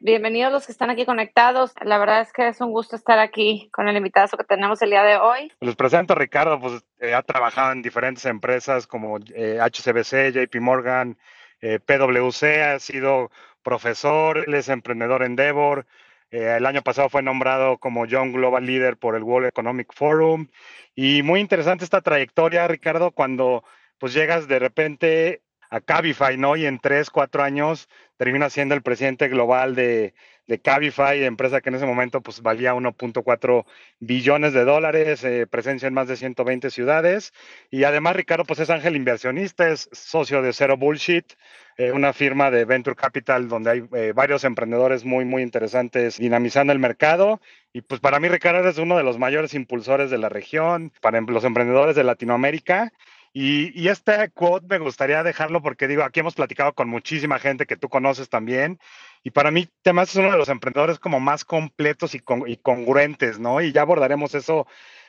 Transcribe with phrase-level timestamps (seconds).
[0.00, 1.72] Bienvenidos los que están aquí conectados.
[1.82, 4.90] La verdad es que es un gusto estar aquí con el invitado que tenemos el
[4.90, 5.50] día de hoy.
[5.60, 11.18] Les presento Ricardo, pues eh, ha trabajado en diferentes empresas como eh, HCBC, JP Morgan,
[11.60, 13.32] eh, PwC, ha sido
[13.64, 15.84] profesor, él es emprendedor en Endeavor.
[16.30, 20.46] el año pasado fue nombrado como Young Global Leader por el World Economic Forum.
[20.94, 23.64] Y muy interesante esta trayectoria, Ricardo, cuando
[23.98, 26.56] pues llegas de repente a Cabify, ¿no?
[26.56, 27.88] Y en tres, cuatro años
[28.18, 30.12] termina siendo el presidente global de,
[30.48, 33.64] de Cabify, empresa que en ese momento pues valía 1.4
[34.00, 37.32] billones de dólares, eh, presencia en más de 120 ciudades.
[37.70, 41.34] Y además Ricardo pues es ángel inversionista, es socio de Zero Bullshit,
[41.76, 46.72] eh, una firma de Venture Capital donde hay eh, varios emprendedores muy, muy interesantes dinamizando
[46.72, 47.40] el mercado.
[47.74, 51.20] Y pues para mí Ricardo es uno de los mayores impulsores de la región, para
[51.20, 52.90] los emprendedores de Latinoamérica.
[53.32, 57.76] Y, este quote me gustaría dejarlo porque digo, aquí hemos platicado con muchísima gente que
[57.76, 58.78] tú conoces también.
[59.22, 63.38] Y para mí, temas es uno de los emprendedores como más completos y, y congruentes,
[63.38, 63.60] ¿no?
[63.60, 64.66] Y ya abordaremos eso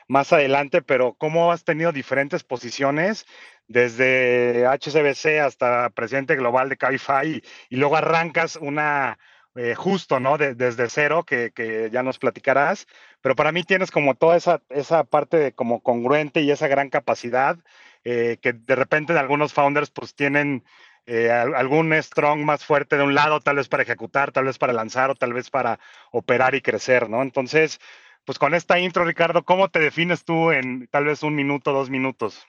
[0.09, 3.25] más adelante, pero cómo has tenido diferentes posiciones
[3.67, 9.19] desde HCBC hasta presidente global de Cabify y, luego arrancas una
[9.55, 10.37] eh, justo, ¿no?
[10.37, 12.87] desde cero, que, que, ya nos platicarás,
[13.21, 16.89] pero para mí tienes como toda esa, esa parte de como congruente y esa gran
[16.89, 17.57] capacidad
[18.03, 20.63] eh, que de repente algunos founders pues tienen
[21.05, 24.73] eh, algún strong más fuerte de un lado, tal vez para ejecutar, tal vez para
[24.73, 25.79] lanzar o tal vez para
[26.11, 27.21] operar y crecer, ¿no?
[27.21, 27.79] Entonces,
[28.25, 31.89] pues con esta intro, Ricardo, ¿cómo te defines tú en tal vez un minuto, dos
[31.89, 32.45] minutos?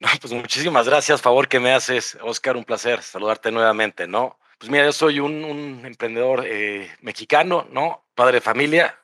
[0.00, 4.38] No, pues muchísimas gracias, favor que me haces, Oscar, un placer saludarte nuevamente, ¿no?
[4.58, 8.06] Pues mira, yo soy un, emprendedor eh, mexicano, ¿no?
[8.14, 9.01] Padre de familia,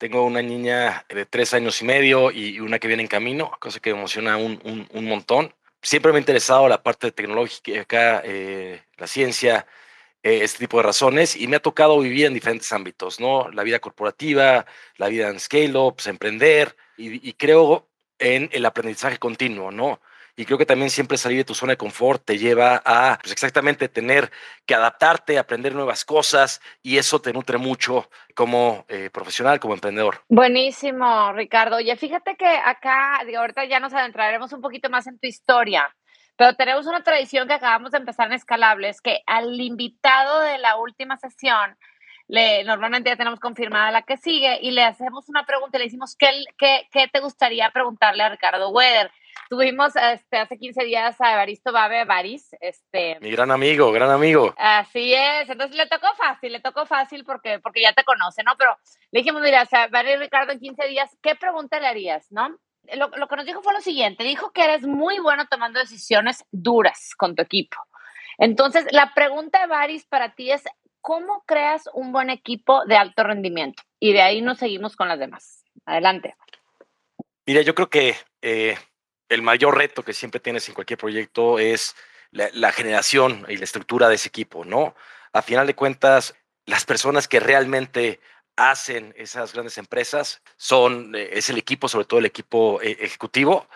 [0.00, 3.80] tengo una niña de tres años y medio y una que viene en camino, cosa
[3.80, 4.58] que me emociona un,
[4.90, 5.54] un, montón.
[5.82, 9.66] Siempre me ha interesado la parte tecnológica, eh, la ciencia,
[10.22, 13.50] eh, este tipo de razones, y me ha tocado vivir en diferentes ámbitos, ¿no?
[13.50, 14.64] La vida corporativa,
[14.96, 17.86] la vida en scale-ups, emprender, y, y creo
[18.18, 20.00] en el aprendizaje continuo, ¿no?
[20.36, 23.32] Y creo que también siempre salir de tu zona de confort te lleva a pues
[23.32, 24.30] exactamente tener
[24.66, 30.22] que adaptarte, aprender nuevas cosas y eso te nutre mucho como eh, profesional, como emprendedor.
[30.28, 31.76] Buenísimo, Ricardo.
[31.76, 35.94] Oye, fíjate que acá, digo, ahorita ya nos adentraremos un poquito más en tu historia.
[36.40, 40.76] Pero tenemos una tradición que acabamos de empezar en Escalables, que al invitado de la
[40.76, 41.76] última sesión,
[42.28, 45.84] le, normalmente ya tenemos confirmada la que sigue, y le hacemos una pregunta y le
[45.84, 49.10] decimos, ¿qué, qué, qué te gustaría preguntarle a Ricardo Weder?
[49.50, 52.50] Tuvimos este, hace 15 días a Evaristo Babe Baris.
[52.60, 54.54] Este, Mi gran amigo, gran amigo.
[54.56, 55.50] Así es.
[55.50, 58.52] Entonces le tocó fácil, le tocó fácil porque, porque ya te conoce, ¿no?
[58.56, 58.76] Pero
[59.10, 62.56] le dijimos, mira, o sea, Ricardo en 15 días, ¿qué pregunta le harías, no?
[62.94, 66.44] Lo, lo que nos dijo fue lo siguiente, dijo que eres muy bueno tomando decisiones
[66.52, 67.76] duras con tu equipo.
[68.38, 70.62] Entonces, la pregunta de Baris para ti es,
[71.00, 73.82] ¿cómo creas un buen equipo de alto rendimiento?
[73.98, 75.64] Y de ahí nos seguimos con las demás.
[75.86, 76.36] Adelante.
[77.46, 78.76] Mira, yo creo que eh,
[79.30, 81.96] el mayor reto que siempre tienes en cualquier proyecto es
[82.32, 84.94] la, generación y la estructura de ese equipo, ¿no?
[85.32, 86.34] A final de cuentas,
[86.66, 88.20] las personas que realmente
[88.56, 93.68] hacen esas grandes empresas son, eh, es el equipo, sobre todo el equipo eh, ejecutivo.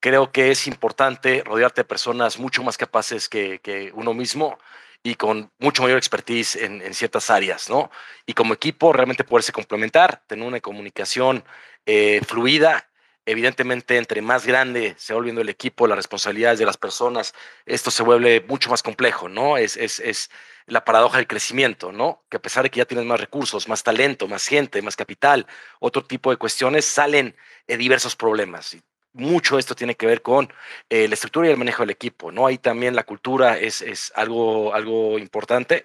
[0.00, 4.58] Creo que es importante rodearte de personas mucho más capaces que, uno mismo
[5.02, 7.90] y con mucho mayor expertise en, ciertas áreas, ¿no?
[8.26, 11.44] Y como equipo realmente poderse complementar, tener una comunicación
[11.86, 12.88] eh, fluida
[13.30, 17.34] Evidentemente, entre más grande se va volviendo el equipo, las responsabilidades de las personas,
[17.66, 19.58] esto se vuelve mucho más complejo, ¿no?
[19.58, 20.30] Es, es, es
[20.64, 22.24] la paradoja del crecimiento, ¿no?
[22.30, 25.46] Que a pesar de que ya tienes más recursos, más talento, más gente, más capital,
[25.78, 27.36] otro tipo de cuestiones, salen
[27.66, 28.72] eh, diversos problemas.
[28.72, 28.82] Y
[29.12, 30.50] mucho esto tiene que ver con
[30.88, 32.46] eh, la estructura y el manejo del equipo, ¿no?
[32.46, 35.84] Ahí también la cultura es, es algo, algo importante.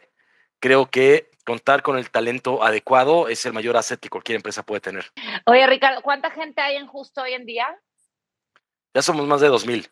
[0.61, 4.81] Creo que contar con el talento adecuado es el mayor asset que cualquier empresa puede
[4.81, 5.11] tener.
[5.45, 7.67] Oye, Ricardo, ¿cuánta gente hay en Justo hoy en día?
[8.93, 9.89] Ya somos más de 2.000.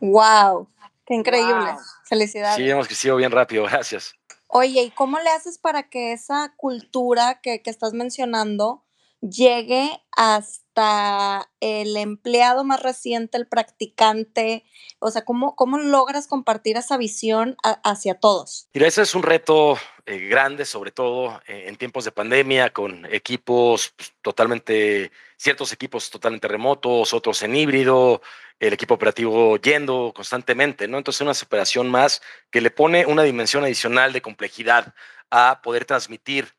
[0.00, 0.68] ¡Wow!
[1.04, 1.74] ¡Qué increíble!
[2.04, 2.56] Felicidades.
[2.56, 4.14] Sí, hemos crecido bien rápido, gracias.
[4.48, 8.85] Oye, ¿y cómo le haces para que esa cultura que, que estás mencionando
[9.30, 14.64] llegue hasta el empleado más reciente, el practicante?
[14.98, 18.68] O sea, ¿cómo, cómo logras compartir esa visión hacia todos?
[18.74, 23.06] Mira, ese es un reto eh, grande, sobre todo eh, en tiempos de pandemia, con
[23.12, 28.22] equipos pues, totalmente, ciertos equipos totalmente remotos, otros en híbrido,
[28.58, 30.98] el equipo operativo yendo constantemente, ¿no?
[30.98, 34.94] Entonces, una operación más que le pone una dimensión adicional de complejidad
[35.30, 36.55] a poder transmitir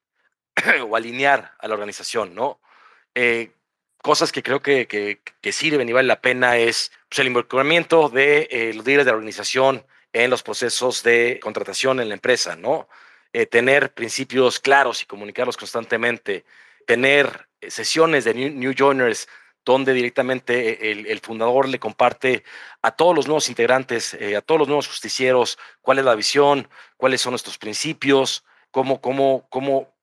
[0.88, 2.60] o alinear a la organización, ¿no?
[3.16, 3.52] Eh,
[4.02, 8.48] cosas que creo que, que, sirven y vale la pena es pues, el involucramiento de
[8.52, 12.88] eh, los líderes de la organización en los procesos de contratación en la empresa, ¿no?
[13.34, 16.46] Eh, tener principios claros y comunicarlos constantemente,
[16.86, 19.28] tener sesiones de new, joiners
[19.66, 22.46] donde directamente el, fundador le comparte
[22.82, 27.20] a todos los nuevos integrantes, a todos los nuevos justicieros, cuál es la visión, cuáles
[27.20, 29.97] son nuestros principios, cómo, cómo, cómo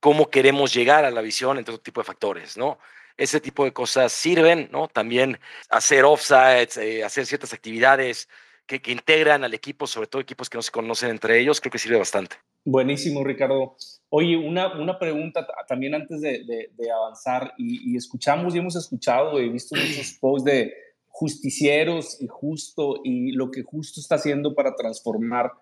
[0.00, 2.78] cómo queremos llegar a la visión, entre otro tipo de factores, ¿no?
[3.16, 4.88] Ese tipo de cosas sirven, ¿no?
[4.88, 5.38] También
[5.68, 8.28] hacer offsites, eh, hacer ciertas actividades
[8.66, 11.78] que, integran al equipo, sobre todo equipos que no se conocen entre ellos, creo que
[11.78, 12.36] sirve bastante.
[12.64, 13.76] Buenísimo, Ricardo.
[14.08, 19.48] Oye, una, una pregunta también antes de, avanzar, y, y, escuchamos y hemos escuchado, he
[19.48, 20.72] visto muchos posts de
[21.08, 25.52] justicieros y justo, y lo que justo está haciendo para transformar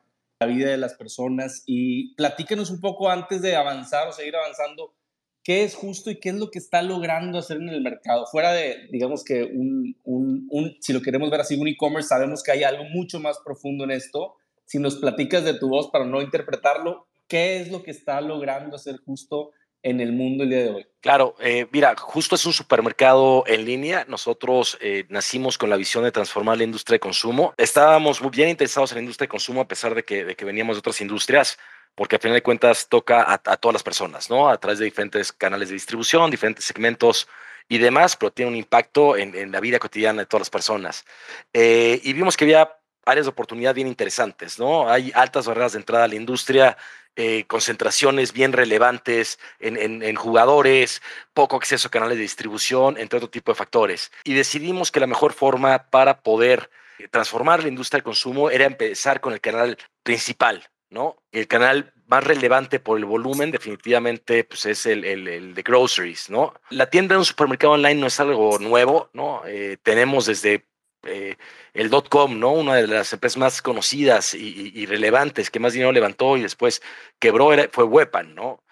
[0.40, 4.94] la vida de las personas y platíquenos un poco antes de avanzar o seguir avanzando,
[5.42, 8.26] qué es justo y qué es lo que está logrando hacer en el mercado.
[8.26, 12.42] Fuera de, digamos que un, un, un si lo queremos ver así, un e-commerce, sabemos
[12.42, 14.36] que hay algo mucho más profundo en esto.
[14.64, 18.76] Si nos platicas de tu voz para no interpretarlo, ¿qué es lo que está logrando
[18.76, 19.50] hacer justo
[19.88, 20.86] en el mundo el día de hoy?
[21.00, 24.04] Claro, eh, mira, justo es un supermercado en línea.
[24.08, 27.54] Nosotros eh, nacimos con la visión de transformar la industria de consumo.
[27.56, 30.44] Estábamos muy bien interesados en la industria de consumo a pesar de que, de que
[30.44, 31.58] veníamos de otras industrias,
[31.94, 34.48] porque a final de cuentas toca a, todas las personas, ¿no?
[34.48, 37.28] A través de diferentes canales de distribución, diferentes segmentos
[37.68, 41.04] y demás, pero tiene un impacto en, la vida cotidiana de todas las personas.
[41.52, 42.77] Eh, y vimos que había
[43.08, 44.90] áreas de oportunidad bien interesantes, ¿no?
[44.90, 46.76] Hay altas barreras de entrada a la industria,
[47.16, 51.02] eh, concentraciones bien relevantes en, jugadores,
[51.34, 54.12] poco acceso a canales de distribución, entre otro tipo de factores.
[54.24, 56.70] Y decidimos que la mejor forma para poder
[57.10, 61.16] transformar la industria del consumo era empezar con el canal principal, ¿no?
[61.32, 66.54] El canal más relevante por el volumen definitivamente pues es el, el, de groceries, ¿no?
[66.70, 69.42] La tienda de un supermercado online no es algo nuevo, ¿no?
[69.46, 70.66] Eh, tenemos desde
[71.04, 71.36] eh,
[71.74, 72.52] el dot com, ¿no?
[72.52, 76.82] Una de las empresas más conocidas y, relevantes que más dinero levantó y después
[77.18, 78.62] quebró fue Wepan, ¿no?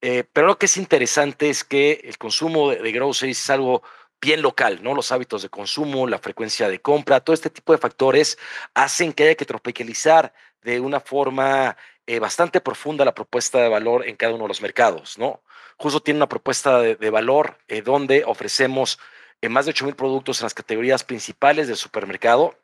[0.00, 3.82] Eh, pero lo que es interesante es que el consumo de, groceries es algo
[4.20, 4.94] bien local, ¿no?
[4.94, 8.38] Los hábitos de consumo, la frecuencia de compra, todo este tipo de factores
[8.74, 10.32] hacen que haya que tropicalizar
[10.62, 11.76] de una forma
[12.06, 15.42] eh, bastante profunda la propuesta de valor en cada uno de los mercados, ¿no?
[15.76, 18.98] Justo tiene una propuesta de, de valor donde ofrecemos
[19.40, 22.58] en más de 8,000 productos en las categorías principales del supermercado.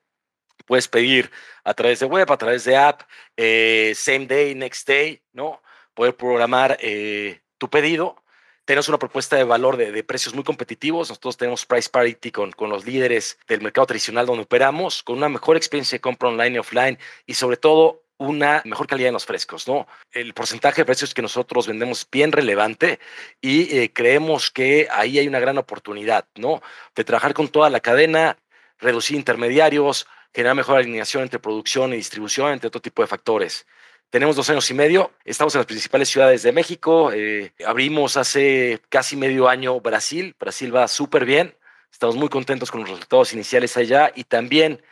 [0.66, 1.30] Puedes pedir
[1.64, 3.02] a través de web, a través de app,
[3.36, 5.62] eh, same day, next day, ¿no?
[5.94, 8.22] Poder programar eh, tu pedido.
[8.64, 11.08] Tenemos una propuesta de valor de, precios muy competitivos.
[11.08, 15.28] Nosotros tenemos price parity con, con los líderes del mercado tradicional donde operamos, con una
[15.28, 19.24] mejor experiencia de compra online y offline y sobre todo una mejor calidad en los
[19.24, 19.88] frescos, ¿no?
[20.12, 23.00] El porcentaje de precios que nosotros vendemos es bien relevante
[23.40, 26.62] y eh, creemos que ahí hay una gran oportunidad, ¿no?
[26.94, 28.36] De trabajar con toda la cadena,
[28.78, 33.66] reducir intermediarios, generar mejor alineación entre producción y distribución, entre otro tipo de factores.
[34.10, 38.82] Tenemos dos años y medio, estamos en las principales ciudades de México, eh, abrimos hace
[38.90, 41.56] casi medio año Brasil, Brasil va súper bien,
[41.90, 44.82] estamos muy contentos con los resultados iniciales allá y también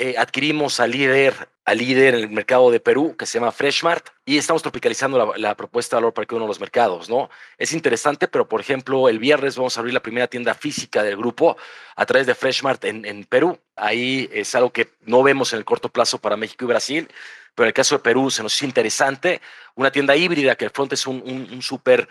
[0.00, 4.10] eh, adquirimos al líder, al líder en el mercado de Perú, que se llama Freshmart,
[4.24, 7.28] y estamos tropicalizando la, propuesta de valor para cada uno de los mercados, ¿no?
[7.58, 11.16] Es interesante, pero por ejemplo, el viernes vamos a abrir la primera tienda física del
[11.16, 11.56] grupo
[11.96, 13.58] a través de Freshmart en, en Perú.
[13.74, 17.08] Ahí es algo que no vemos en el corto plazo para México y Brasil,
[17.56, 19.40] pero en el caso de Perú se nos es interesante.
[19.74, 22.08] Una tienda híbrida que el front es un, un, un súper,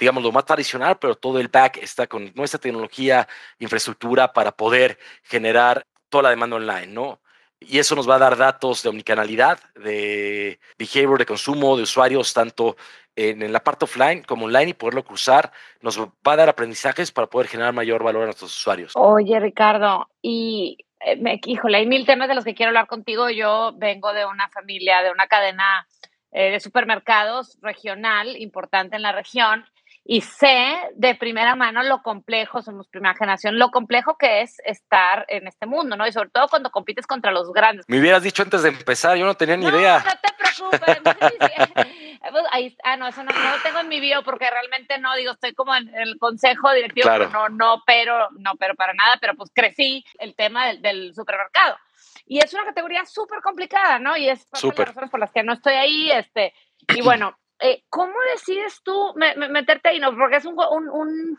[0.00, 3.28] digamos, lo más tradicional, pero todo el back está con nuestra tecnología,
[3.60, 7.20] infraestructura para poder generar toda la demanda online, ¿no?
[7.60, 12.32] Y eso nos va a dar datos de omnicanalidad, de behavior de consumo de usuarios,
[12.32, 12.76] tanto
[13.16, 15.50] en, la parte offline como online y poderlo cruzar,
[15.80, 18.92] nos va a dar aprendizajes para poder generar mayor valor a nuestros usuarios.
[18.94, 23.28] Oye, Ricardo, y eh, me, híjole, hay mil temas de los que quiero hablar contigo.
[23.30, 25.86] Yo vengo de una familia, de una cadena
[26.30, 29.64] eh, de supermercados regional importante en la región
[30.10, 35.26] y sé de primera mano lo complejo, somos primera generación, lo complejo que es estar
[35.28, 36.06] en este mundo, ¿no?
[36.06, 37.84] Y sobre todo cuando compites contra los grandes.
[37.88, 40.02] Me hubieras dicho antes de empezar, yo no tenía ni idea.
[40.02, 41.86] No te preocupes.
[42.30, 45.14] Pues, ahí, ah, no, eso no, no, lo tengo en mi bio porque realmente no,
[45.14, 47.30] digo, estoy como en el consejo directivo, claro.
[47.30, 51.78] no, no, pero, no, pero para nada, pero pues crecí el tema del, del supermercado.
[52.26, 54.16] Y es una categoría súper complicada, ¿no?
[54.16, 56.52] Y es por las razones por las que no estoy ahí, este,
[56.88, 59.98] y bueno, eh, ¿cómo decides tú meterte ahí?
[59.98, 61.38] No, porque es un, un,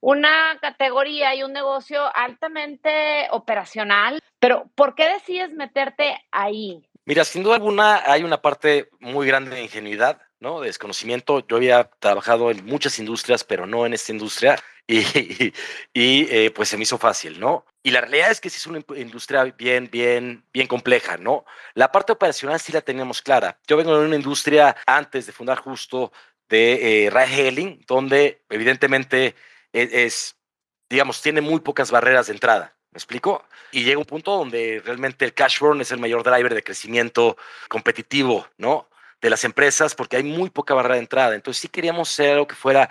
[0.00, 6.82] una categoría y un negocio altamente operacional, pero ¿por qué decides meterte ahí?
[7.04, 10.60] Mira, sin duda alguna hay una parte muy grande de ingenuidad, ¿no?
[10.60, 11.46] De desconocimiento.
[11.46, 15.00] Yo había trabajado en muchas industrias, pero no en esta industria y,
[15.92, 17.64] y, eh, pues se me hizo fácil, ¿no?
[17.82, 21.44] Y la realidad es que sí es una industria bien, bien, bien compleja, ¿no?
[21.74, 23.58] La parte operacional sí la teníamos clara.
[23.66, 26.12] Yo vengo de una industria antes de fundar justo
[26.48, 29.34] de eh, donde evidentemente
[29.72, 30.36] es, es,
[30.88, 32.76] digamos, tiene muy pocas barreras de entrada.
[32.92, 33.42] ¿Me explico?
[33.70, 37.38] Y llega un punto donde realmente el cash burn es el mayor driver de crecimiento
[37.68, 38.90] competitivo, ¿no?
[39.22, 41.34] De las empresas, porque hay muy poca barrera de entrada.
[41.34, 42.90] Entonces sí queríamos ser algo que fuera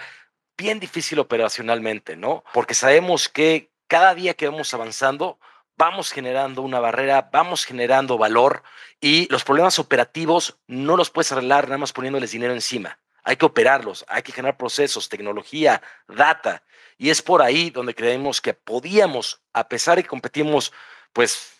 [0.61, 2.43] bien difícil operacionalmente, ¿no?
[2.53, 5.39] Porque sabemos que cada día que vamos avanzando,
[5.75, 8.61] vamos generando una barrera, vamos generando valor
[8.99, 12.99] y los problemas operativos no los puedes arreglar nada más poniéndoles dinero encima.
[13.23, 16.61] Hay que operarlos, hay que generar procesos, tecnología, data.
[16.99, 20.71] Y es por ahí donde creemos que podíamos, a pesar de que competimos,
[21.11, 21.59] pues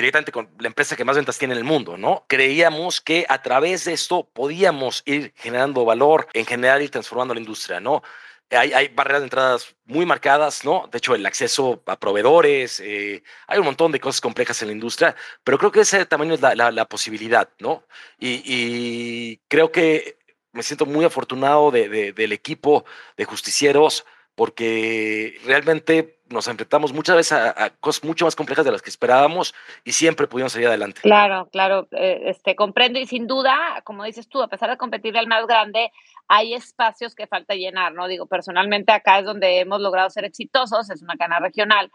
[0.00, 2.24] directamente con la empresa que más ventas tiene en el mundo, ¿no?
[2.28, 7.40] Creíamos que a través de esto podíamos ir generando valor, en general ir transformando la
[7.40, 8.02] industria, ¿no?
[8.50, 10.88] Hay, hay barreras de entradas muy marcadas, ¿no?
[10.90, 14.74] De hecho, el acceso a proveedores, eh, hay un montón de cosas complejas en la
[14.74, 15.14] industria,
[15.44, 17.84] pero creo que ese tamaño es la, la, posibilidad, ¿no?
[18.18, 20.18] Y, y, creo que
[20.52, 22.84] me siento muy afortunado de, de, del equipo
[23.16, 24.04] de justicieros
[24.34, 29.54] porque realmente nos enfrentamos muchas veces a, cosas mucho más complejas de las que esperábamos
[29.84, 31.00] y siempre pudimos salir adelante.
[31.02, 35.16] Claro, claro, eh, este, comprendo y sin duda, como dices tú, a pesar de competir
[35.18, 35.90] al más grande,
[36.28, 38.06] hay espacios que falta llenar, ¿no?
[38.06, 41.90] Digo, personalmente acá es donde hemos logrado ser exitosos, es una cana regional,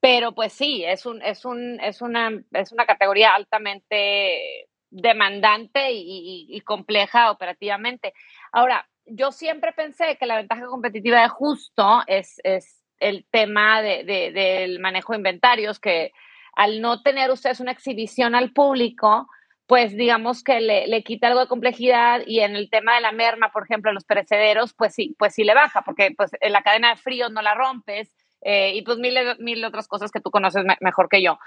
[0.00, 6.46] pero pues sí, es, un, es, un, es, una, es una categoría altamente demandante y,
[6.48, 8.12] y compleja operativamente.
[8.52, 14.04] Ahora, yo siempre pensé que la ventaja competitiva de justo es, es el tema de,
[14.04, 16.12] del manejo de inventarios, que
[16.54, 19.28] al no tener ustedes una exhibición al público,
[19.66, 23.12] pues digamos que le, le, quita algo de complejidad y en el tema de la
[23.12, 26.62] merma, por ejemplo, los perecederos, pues sí, pues sí le baja, porque pues en la
[26.62, 30.30] cadena de frío no la rompes eh, y pues mil, mil otras cosas que tú
[30.30, 31.38] conoces mejor que yo.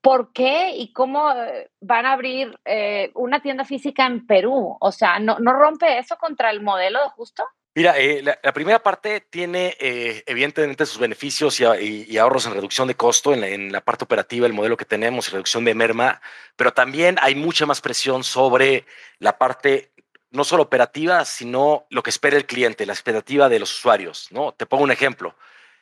[0.00, 4.76] ¿Por qué y cómo eh, van a abrir eh, una tienda física en Perú?
[4.80, 7.42] O sea, ¿no, ¿no rompe eso contra el modelo de justo?
[7.76, 13.34] Mira, eh, la, primera parte tiene evidentemente sus beneficios y, ahorros en reducción de costo
[13.34, 16.22] en la, en la, parte operativa, el modelo que tenemos, reducción de merma,
[16.56, 18.86] pero también hay mucha más presión sobre
[19.18, 19.92] la parte
[20.30, 24.28] no solo operativa, sino lo que espera el cliente, la expectativa de los usuarios.
[24.30, 24.52] ¿no?
[24.52, 25.36] Te pongo un ejemplo.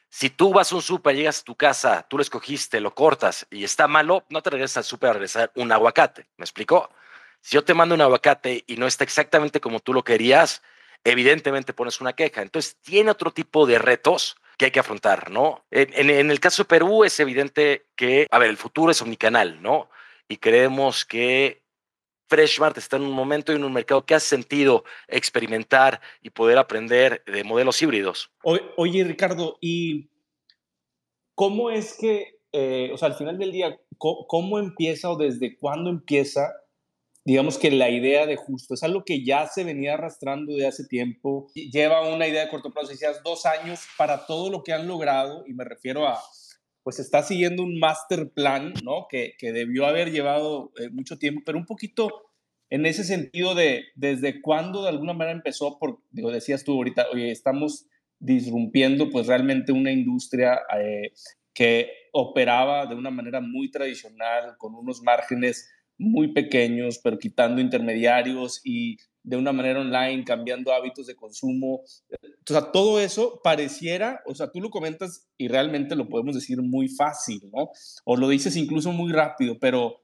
[0.09, 3.47] Si tú vas a un súper, llegas a tu casa, tú lo escogiste, lo cortas
[3.53, 6.27] y está malo, no te regresas al súper a regresar un aguacate.
[6.39, 6.91] ¿Me explicó?
[7.41, 10.61] Si yo te mando un aguacate y no está exactamente como tú lo querías,
[11.05, 12.43] evidentemente pones una queja.
[12.43, 15.65] Entonces, tiene otro tipo de retos que hay que afrontar, ¿no?
[15.71, 19.61] En, en, el caso de Perú es evidente que, a ver, el futuro es omnicanal,
[19.63, 19.91] ¿no?
[20.29, 21.65] Y creemos que
[22.29, 26.59] Freshmart está en un momento y en un mercado que ha sentido experimentar y poder
[26.59, 28.31] aprender de modelos híbridos.
[28.43, 30.09] oye, Ricardo, ¿y
[31.35, 35.91] cómo es que, eh, o sea, al final del día, ¿cómo, empieza o desde cuándo
[35.91, 36.53] empieza,
[37.25, 38.75] digamos que la idea de justo?
[38.75, 42.71] Es algo que ya se venía arrastrando de hace tiempo, lleva una idea de corto
[42.71, 46.21] plazo, decías dos años para todo lo que han logrado, y me refiero a
[46.85, 49.07] pues está siguiendo un master plan, ¿no?
[49.09, 52.11] Que, que debió haber llevado eh, mucho tiempo, pero un poquito
[52.69, 57.07] en ese sentido de desde cuándo de alguna manera empezó, por, digo, decías tú ahorita,
[57.13, 57.87] oye, estamos
[58.19, 61.13] disrumpiendo pues realmente una industria eh,
[61.55, 68.61] que operaba de una manera muy tradicional, con unos márgenes muy pequeños, pero quitando intermediarios
[68.65, 71.77] y de una manera online, cambiando hábitos de consumo.
[71.77, 76.61] O sea, todo eso pareciera, o sea, tú lo comentas y realmente lo podemos decir
[76.61, 77.71] muy fácil, ¿no?
[78.05, 80.03] O lo dices incluso muy rápido, pero,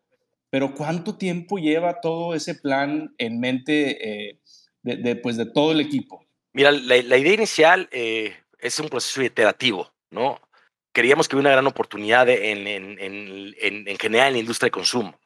[0.49, 4.41] pero ¿cuánto tiempo lleva todo ese plan en mente eh,
[4.83, 6.25] de, pues, todo el equipo?
[6.55, 10.41] Mira, la, idea inicial eh, es un proceso iterativo, ¿no?
[10.93, 14.73] Queríamos que hubiera una gran oportunidad en, en, en, en general en la industria de
[14.73, 15.21] consumo.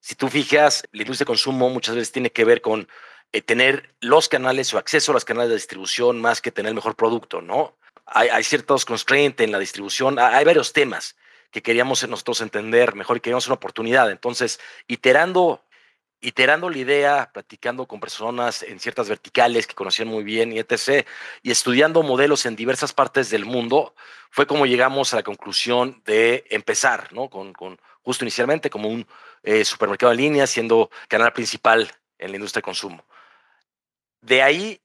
[0.00, 2.88] Si tú fijas, la industria de consumo muchas veces tiene que ver con
[3.32, 6.74] eh, tener los canales o acceso a los canales de distribución más que tener el
[6.74, 7.76] mejor producto, ¿no?
[8.06, 11.16] Hay, ciertos constraints en la distribución, hay varios temas
[11.52, 14.10] que queríamos nosotros entender mejor y queríamos una oportunidad.
[14.10, 15.62] Entonces, iterando
[16.20, 21.06] iterando la idea, platicando con personas en ciertas verticales que conocían muy bien y etc.,
[21.42, 23.94] y estudiando modelos en diversas partes del mundo,
[24.30, 27.30] fue como llegamos a la conclusión de empezar, ¿no?
[27.30, 27.54] Con
[28.02, 29.06] justo inicialmente como un
[29.42, 33.04] eh, supermercado en línea, siendo canal principal en la industria de consumo.
[34.20, 34.80] De ahí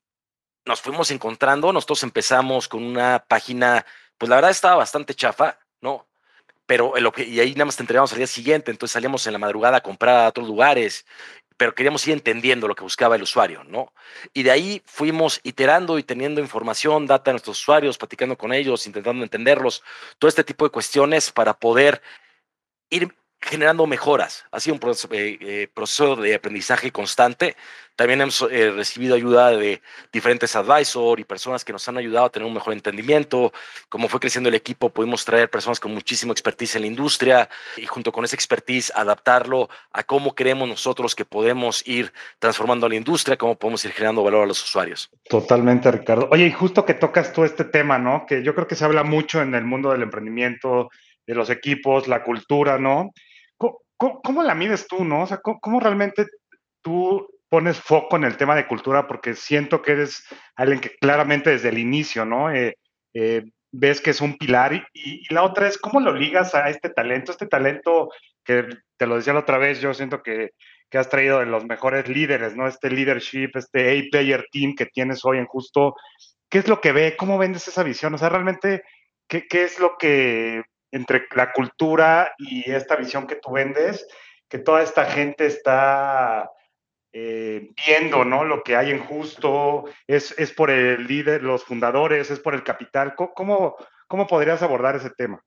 [0.65, 3.86] nos fuimos encontrando, nosotros empezamos con una página,
[4.17, 6.07] pues la verdad estaba bastante chafa, ¿no?
[6.65, 9.39] pero el, y ahí nada más te entregamos al día siguiente, entonces salíamos en la
[9.39, 11.05] madrugada a comprar a otros lugares,
[11.57, 13.93] pero queríamos ir entendiendo lo que buscaba el usuario, ¿no?
[14.34, 18.88] Y de ahí fuimos iterando y teniendo información, data de nuestros usuarios, platicando con ellos,
[18.88, 19.84] intentando entenderlos,
[20.19, 22.01] todo este tipo de cuestiones para poder
[22.89, 23.13] ir
[23.45, 24.43] generando mejoras.
[24.51, 27.55] Ha sido un proceso, eh, eh, proceso de aprendizaje constante.
[27.95, 32.29] También hemos eh, recibido ayuda de diferentes advisors y personas que nos han ayudado a
[32.29, 33.53] tener un mejor entendimiento.
[33.87, 37.85] Como fue creciendo el equipo, pudimos traer personas con muchísima expertise en la industria y
[37.85, 43.37] junto con esa expertise adaptarlo a cómo creemos nosotros que podemos ir transformando la industria,
[43.37, 45.09] cómo podemos ir generando valor a los usuarios.
[45.29, 46.27] Totalmente, Ricardo.
[46.31, 48.25] Oye, y justo que tocas tú este tema, ¿no?
[48.27, 50.89] Que yo creo que se habla mucho en el mundo del emprendimiento,
[51.25, 53.12] de los equipos, la cultura, ¿no?
[53.98, 55.22] ¿Cómo, la mides tú, no?
[55.22, 56.25] O sea, ¿cómo, realmente
[56.82, 59.08] tú pones foco en el tema de cultura?
[59.08, 62.51] Porque siento que eres alguien que claramente desde el inicio, ¿no?
[62.53, 62.77] Eh,
[63.13, 66.89] eh, ves que es un pilar y, la otra es cómo lo ligas a este
[66.89, 68.10] talento, este talento
[68.44, 68.67] que
[68.98, 70.51] te lo decía la otra vez, yo siento que,
[70.89, 72.67] que has traído de los mejores líderes, ¿no?
[72.67, 75.96] Este leadership, este A-player team que tienes hoy en justo,
[76.50, 77.15] ¿qué es lo que ve?
[77.17, 78.13] ¿Cómo vendes esa visión?
[78.13, 78.84] O sea, realmente,
[79.27, 80.63] ¿qué, qué es lo que
[80.95, 84.07] entre la cultura y esta visión que tú vendes,
[84.47, 86.49] que toda esta gente está
[87.11, 88.45] eh, viendo, ¿no?
[88.45, 92.63] Lo que hay en justo, es, es, por el líder, los fundadores, es por el
[92.63, 93.13] capital.
[93.15, 93.75] ¿Cómo,
[94.07, 95.43] cómo podrías abordar ese tema?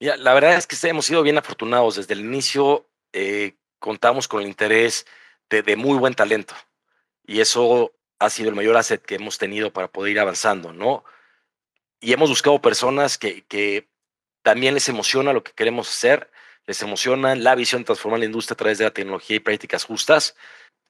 [0.00, 1.96] Ya, la verdad es que hemos sido bien afortunados.
[1.96, 5.06] Desde el inicio eh, contamos con el interés
[5.50, 6.54] de, de, muy buen talento
[7.26, 11.04] y eso ha sido el mayor asset que hemos tenido para poder ir avanzando, ¿no?
[12.00, 13.91] Y hemos buscado personas que, que
[14.42, 16.30] también les emociona lo que queremos hacer,
[16.66, 19.84] les emociona la visión de transformar la industria a través de la tecnología y prácticas
[19.84, 20.36] justas.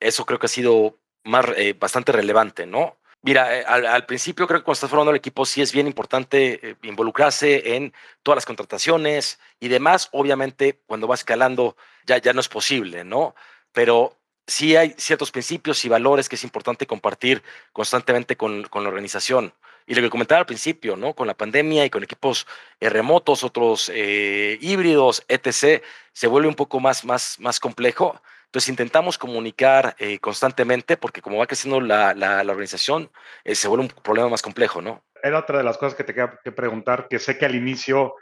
[0.00, 2.98] Eso creo que ha sido más, eh, bastante relevante, ¿no?
[3.24, 6.70] Mira, eh, al, principio creo que cuando estás formando el equipo sí es bien importante
[6.70, 10.08] eh, involucrarse en todas las contrataciones y demás.
[10.10, 13.36] Obviamente, cuando va escalando ya, ya no es posible, ¿no?
[13.72, 18.88] Pero sí hay ciertos principios y valores que es importante compartir constantemente con, con la
[18.88, 19.54] organización.
[19.86, 21.14] Y lo que comentaba al principio, ¿no?
[21.14, 22.46] Con la pandemia y con equipos
[22.80, 28.20] eh, remotos, otros eh, híbridos, etc., se vuelve un poco más, más, más complejo.
[28.46, 33.10] Entonces intentamos comunicar eh, constantemente porque como va creciendo la, la, organización,
[33.44, 35.02] se vuelve un problema más complejo, ¿no?
[35.22, 38.14] Era otra de las cosas que te quería que preguntar, que sé que al inicio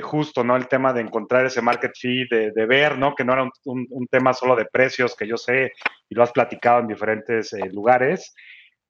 [0.00, 0.54] justo, ¿no?
[0.54, 3.16] El tema de encontrar ese market fit, de, de ver, ¿no?
[3.16, 5.72] Que no era un, un, tema solo de precios, que yo sé
[6.08, 8.32] y lo has platicado en diferentes lugares.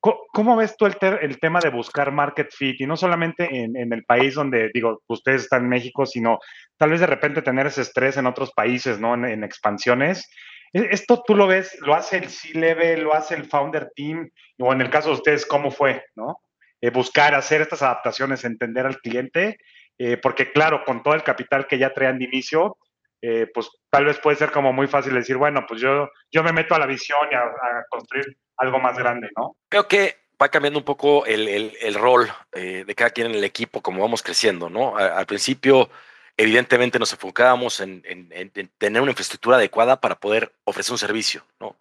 [0.02, 2.80] ¿Cómo ves tú el, el, tema de buscar market fit?
[2.80, 6.40] Y no solamente en, en, el país donde, digo, ustedes están en México, sino
[6.76, 9.14] tal vez de repente tener ese estrés en otros países, ¿no?
[9.14, 10.28] En, en expansiones.
[10.72, 14.28] E, ¿Esto tú lo ves, lo hace el C-Level, lo hace el Founder Team?
[14.58, 16.38] O en el caso de ustedes, ¿cómo fue, no?
[16.80, 19.56] Eh, buscar hacer estas adaptaciones, entender al cliente,
[19.98, 22.76] eh, porque claro, con todo el capital que ya traían de inicio,
[23.22, 26.52] eh, pues tal vez puede ser como muy fácil decir, bueno, pues yo, yo me
[26.52, 29.56] meto a la visión y a, a construir algo más grande, ¿no?
[29.68, 33.37] Creo que va cambiando un poco el, el, el rol eh, de cada quien en
[33.37, 34.96] el equipo como vamos creciendo, ¿no?
[34.96, 35.88] al principio,
[36.37, 41.46] evidentemente nos enfocábamos en, en, en, tener una infraestructura adecuada para poder ofrecer un servicio,
[41.61, 41.76] ¿no?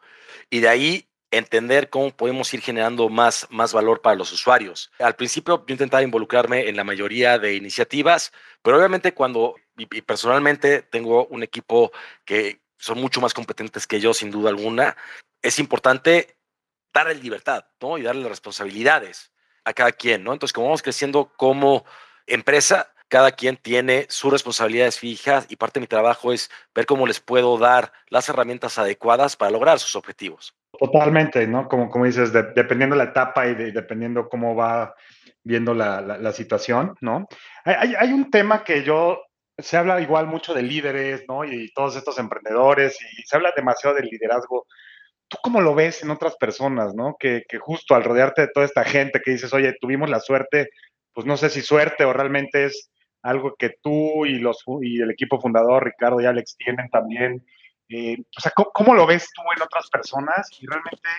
[0.49, 4.91] Y de ahí entender cómo podemos ir generando más, más valor para los usuarios.
[5.00, 10.82] Al principio yo intentaba involucrarme en la mayoría de iniciativas, pero obviamente cuando, y, personalmente
[10.82, 11.91] tengo un equipo
[12.26, 14.98] que son mucho más competentes que yo, sin duda alguna,
[15.41, 16.36] es importante
[16.94, 17.98] darle libertad, ¿no?
[17.98, 19.32] Y darle responsabilidades
[19.63, 20.34] a cada quien, ¿no?
[20.34, 21.86] Entonces, como vamos creciendo como
[22.28, 27.06] empresa, cada quien tiene sus responsabilidades fijas y parte de mi trabajo es ver cómo
[27.06, 30.56] les puedo dar las herramientas adecuadas para lograr sus objetivos.
[30.80, 31.67] Totalmente, ¿no?
[31.67, 34.95] Como, como dices, de, dependiendo la etapa y de, dependiendo cómo va
[35.43, 37.28] viendo la, la, la situación, ¿no?
[37.65, 39.21] Hay, hay, un tema que yo,
[39.58, 41.43] se habla igual mucho de líderes, ¿no?
[41.43, 44.65] Y todos estos emprendedores y se habla demasiado del liderazgo
[45.28, 47.17] ¿tú cómo lo ves en otras personas, no?
[47.19, 50.69] Que, que, justo al rodearte de toda esta gente que dices, oye, tuvimos la suerte,
[51.13, 52.90] pues no sé si suerte o realmente es
[53.21, 57.45] algo que tú y, los, y el equipo fundador, Ricardo y Alex, tienen también.
[57.89, 60.49] Eh, o sea, ¿cómo, ¿cómo, lo ves tú en otras personas?
[60.60, 61.10] Y realmente,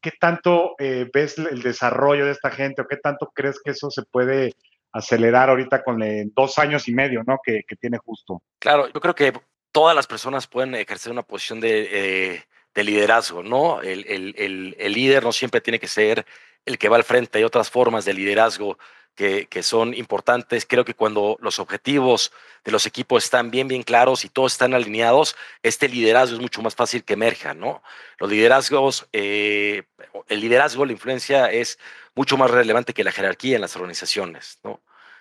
[0.00, 3.90] ¿qué tanto eh, ves el desarrollo de esta gente o qué tanto crees que eso
[3.90, 4.54] se puede
[4.92, 6.00] acelerar ahorita con
[6.34, 7.38] dos años y medio, ¿no?
[7.42, 8.42] Que, tiene justo.
[8.58, 9.32] Claro, yo creo que
[9.72, 12.44] todas las personas pueden ejercer una posición de, eh,
[12.82, 13.80] liderazgo, ¿no?
[13.82, 14.04] El,
[14.36, 16.26] el, líder no siempre tiene que ser
[16.64, 18.78] el que va al frente, hay otras formas de liderazgo
[19.14, 20.66] que, que, son importantes.
[20.66, 22.32] Creo que cuando los objetivos
[22.64, 26.62] de los equipos están bien, bien claros y todos están alineados, este liderazgo es mucho
[26.62, 27.82] más fácil que emerja, ¿no?
[28.18, 29.84] Los liderazgos, eh,
[30.28, 31.78] el liderazgo, la influencia es
[32.14, 34.80] mucho más relevante que la jerarquía en las organizaciones, ¿no?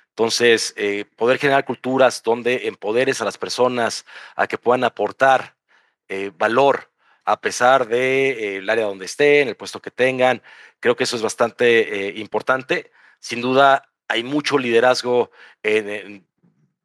[0.09, 5.55] Entonces, eh, poder generar culturas donde empoderes a las personas a que puedan aportar
[6.09, 6.89] eh, valor
[7.23, 7.89] a pesar del
[8.37, 10.41] de, el área donde estén, el puesto que tengan,
[10.79, 12.91] creo que eso es bastante importante.
[13.19, 15.31] Sin duda, hay mucho liderazgo
[15.63, 16.25] en,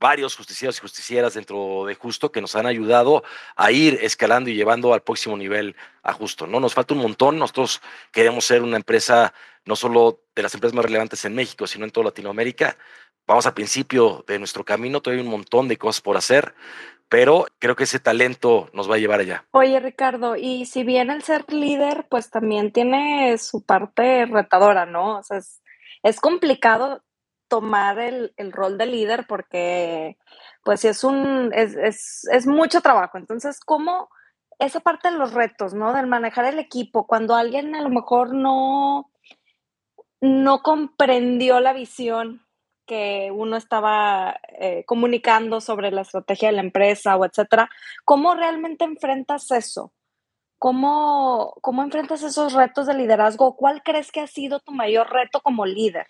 [0.05, 3.25] varios justicieros y justicieras dentro de Justo que nos han ayudado
[3.57, 6.47] a ir escalando y llevando al próximo nivel a Justo.
[6.47, 6.61] ¿no?
[6.61, 7.39] Nos falta un montón.
[7.39, 7.81] Nosotros
[8.13, 9.33] queremos ser una empresa
[9.65, 12.77] no solo de las empresas más relevantes en México, sino en toda Latinoamérica.
[13.27, 16.55] Vamos al principio de nuestro camino, todavía hay un montón de cosas por hacer,
[17.09, 19.47] pero creo que ese talento nos va a llevar allá.
[19.53, 25.21] Oye, Ricardo, y si bien el ser líder, pues también tiene su parte retadora, ¿no?
[25.21, 25.63] O sea, es,
[26.05, 27.03] es complicado
[27.49, 30.19] tomar el, rol de líder porque
[30.63, 33.19] pues es un, es, es, mucho trabajo.
[33.19, 34.11] Entonces, ¿cómo
[34.59, 35.93] esa parte de los retos, ¿no?
[35.93, 39.11] Del manejar el equipo, cuando alguien a lo mejor no,
[40.21, 42.47] no comprendió la visión
[42.87, 47.71] que uno estaba eh, comunicando sobre la estrategia de la empresa o etcétera,
[48.05, 49.93] ¿cómo realmente enfrentas eso?
[50.65, 53.55] ¿Cómo, ¿Cómo enfrentas esos retos de liderazgo?
[53.55, 56.07] ¿Cuál crees que ha sido tu mayor reto como líder?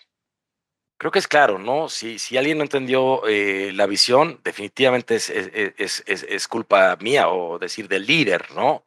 [0.97, 1.89] Creo que es claro, ¿no?
[1.89, 7.31] Si, si alguien no entendió eh, la visión, definitivamente es, es, es, es, culpa mía
[7.31, 8.85] o decir del líder, ¿no?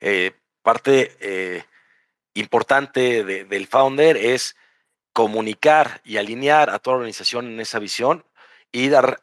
[0.00, 1.62] Eh, parte eh,
[2.34, 4.56] importante del founder es
[5.12, 8.24] comunicar y alinear a toda la organización en esa visión
[8.72, 9.20] y dar,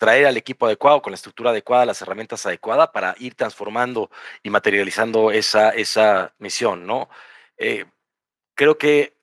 [0.00, 4.10] traer al equipo adecuado, con la estructura adecuada, las herramientas adecuadas para ir transformando
[4.42, 7.08] y materializando esa, esa misión, ¿no?
[8.54, 9.20] creo que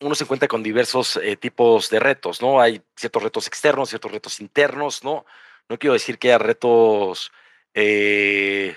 [0.00, 2.60] uno se encuentra con diversos eh, tipos de retos, ¿no?
[2.60, 5.26] Hay ciertos retos externos, ciertos retos internos, ¿no?
[5.68, 7.32] No quiero decir que haya retos
[7.74, 8.76] eh,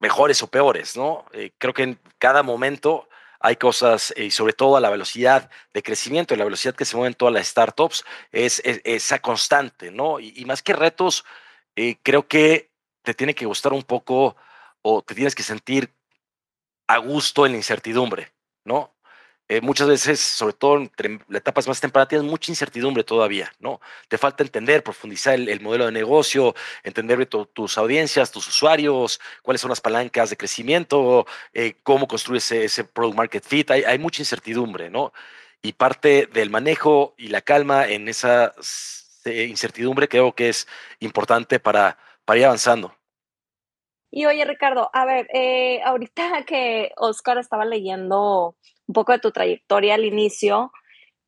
[0.00, 1.24] mejores o peores, ¿no?
[1.32, 3.08] Eh, creo que en cada momento
[3.44, 7.12] hay cosas, y sobre todo a la velocidad de crecimiento, la velocidad que se mueven
[7.12, 8.02] todas las startups,
[8.32, 10.18] es, esa constante, ¿no?
[10.18, 11.26] Y, y, más que retos,
[12.02, 12.70] creo que
[13.02, 14.34] te tiene que gustar un poco
[14.80, 15.94] o te tienes que sentir
[16.86, 18.32] a gusto en la incertidumbre,
[18.64, 18.94] ¿no?
[19.48, 23.80] Eh, muchas veces, sobre todo las etapas más tempranas, tienes mucha incertidumbre todavía, ¿no?
[24.08, 29.68] Te falta entender, profundizar el, modelo de negocio, entender tus audiencias, tus usuarios, cuáles son
[29.68, 33.70] las palancas de crecimiento, eh, cómo construyes ese, product market fit.
[33.70, 35.12] Hay, hay, mucha incertidumbre, ¿no?
[35.62, 38.54] Y parte del manejo y la calma en esa
[39.26, 40.66] incertidumbre creo que es
[41.00, 42.94] importante para, para ir avanzando.
[44.16, 49.30] Y oye, Ricardo, a ver, eh, ahorita que Oscar estaba leyendo un poco de tu
[49.30, 50.72] trayectoria al inicio,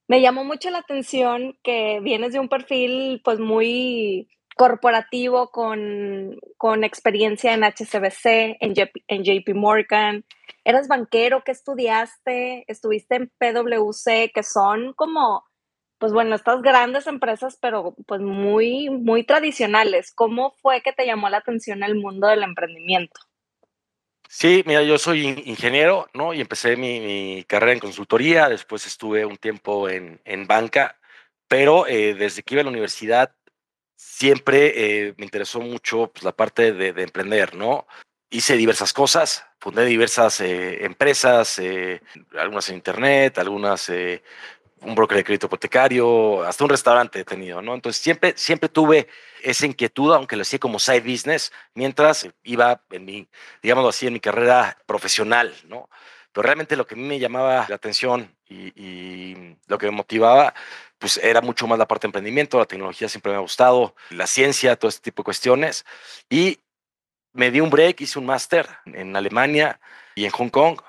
[0.09, 6.85] me llamó mucho la atención que vienes de un perfil pues muy corporativo con, con
[6.85, 10.25] experiencia en HCBC, en JP, en Morgan.
[10.65, 12.65] Eras banquero, ¿qué estudiaste?
[12.69, 15.45] Estuviste en PwC, que son como
[15.99, 20.13] pues bueno, estas grandes empresas, pero pues muy, muy tradicionales.
[20.13, 23.19] ¿Cómo fue que te llamó la atención el mundo del emprendimiento?
[24.29, 26.35] Sí, mira, yo soy ingeniero, ¿no?
[26.35, 30.99] Y empecé mi, carrera en consultoría, después estuve un tiempo en, banca,
[31.49, 33.35] pero eh, desde que iba a la universidad
[33.97, 37.87] siempre eh, me interesó mucho pues, la parte de, emprender, ¿no?
[38.31, 41.61] Hice diversas cosas, fundé diversas eh, empresas,
[42.37, 43.91] algunas en internet, algunas
[44.83, 47.75] un broker de crédito hipotecario, hasta un restaurante he tenido, ¿no?
[47.75, 49.09] Entonces siempre, siempre tuve
[49.43, 53.29] esa inquietud, aunque lo hacía como side business, mientras iba en mi,
[53.63, 55.89] digámoslo así, en mi carrera profesional, ¿no?
[56.33, 60.55] Pero realmente lo que a mí me llamaba la atención y, lo que me motivaba,
[60.99, 64.27] pues era mucho más la parte de emprendimiento, la tecnología siempre me ha gustado, la
[64.27, 65.87] ciencia, todo este tipo de cuestiones.
[66.29, 66.61] Y
[67.33, 69.81] me di un break, hice un máster en Alemania
[70.15, 70.81] y en Hong Kong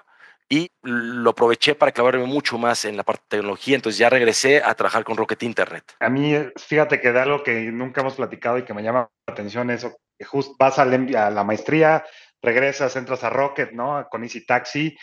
[0.50, 4.64] y lo aproveché para clavarme mucho más en la parte de tecnología, entonces ya regresé
[4.64, 5.96] a trabajar con Rocket Internet.
[6.00, 9.34] A mí, fíjate que de algo que nunca hemos platicado y que me llama la
[9.34, 12.06] atención eso, que justo vas a la, maestría,
[12.42, 14.08] regresas, entras a Rocket, ¿no?
[14.10, 14.98] Con Easy Taxi,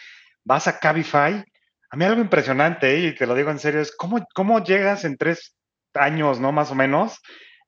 [0.44, 1.44] vas a Cabify.
[1.90, 2.98] A mí algo impresionante, ¿eh?
[3.08, 5.54] y te lo digo en serio, es cómo, cómo llegas en tres
[5.92, 6.52] años, ¿no?
[6.52, 7.20] Más o menos,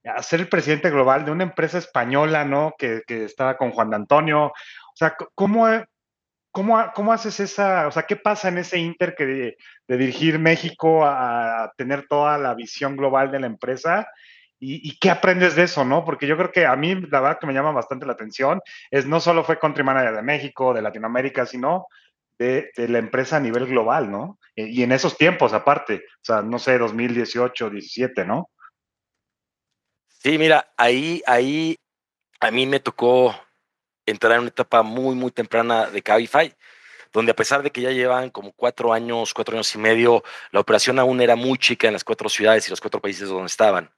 [0.04, 2.74] a ser el presidente global de una empresa española, ¿no?
[2.78, 4.46] Que, que estaba con Juan Antonio.
[4.46, 5.68] O sea, ¿cómo,
[6.56, 11.04] ¿cómo, ¿cómo, haces esa, o sea, qué pasa en ese inter que de, dirigir México
[11.04, 14.08] a, tener toda la visión global de la empresa?
[14.58, 16.02] Y, qué aprendes de eso, no?
[16.02, 19.04] Porque yo creo que a mí la verdad que me llama bastante la atención es
[19.04, 21.88] no solo fue country manager de México, de Latinoamérica, sino
[22.38, 24.38] de, la empresa a nivel global, ¿no?
[24.54, 28.48] Y en esos tiempos aparte, o sea, no sé, 2018, 17, ¿no?
[30.08, 31.76] Sí, mira, ahí, ahí
[32.40, 33.34] a mí me tocó
[34.06, 36.54] entrar en una etapa muy, muy temprana de Cabify,
[37.12, 40.60] donde a pesar de que ya llevan como cuatro años, cuatro años y medio, la
[40.60, 43.90] operación aún era muy chica en las cuatro ciudades y los cuatro países donde estaban.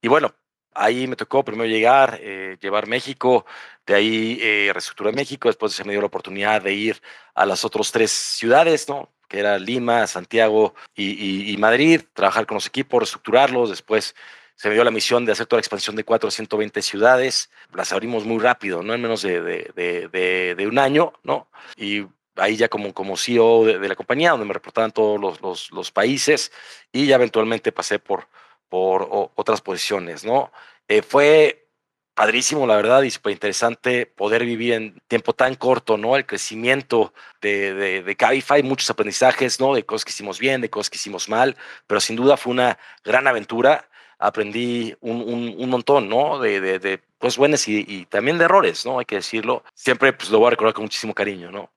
[0.00, 0.34] Y bueno,
[0.74, 3.46] ahí me tocó primero llegar, eh, llevar México,
[3.86, 7.02] de ahí eh, reestructurar México, después se me dio la oportunidad de ir
[7.34, 9.10] a las otras tres ciudades, ¿no?
[9.28, 14.14] que era Lima, Santiago y, y Madrid, trabajar con los equipos, reestructurarlos, después
[14.56, 17.50] se me dio la misión de hacer toda la expansión de 4 a 120 ciudades.
[17.74, 18.94] Las abrimos muy rápido, ¿no?
[18.94, 21.48] En menos de, de, de, un año, ¿no?
[21.76, 25.70] Y ahí ya como, como CEO de, la compañía, donde me reportaban todos los, los,
[25.72, 26.52] los, países
[26.92, 28.28] y ya eventualmente pasé por,
[28.68, 30.52] por otras posiciones, ¿no?
[30.88, 31.68] Eh, fue
[32.14, 36.16] padrísimo, la verdad, y súper interesante poder vivir en tiempo tan corto, ¿no?
[36.16, 39.74] El crecimiento de, de, de Cabify, muchos aprendizajes, ¿no?
[39.74, 42.78] De cosas que hicimos bien, de cosas que hicimos mal, pero sin duda fue una
[43.02, 43.88] gran aventura
[44.22, 46.38] aprendí un, un, montón, ¿no?
[46.38, 49.00] De, de, de cosas buenas y, también de errores, ¿no?
[49.00, 49.64] Hay que decirlo.
[49.74, 51.70] Siempre pues, lo voy a recordar con muchísimo cariño, ¿no?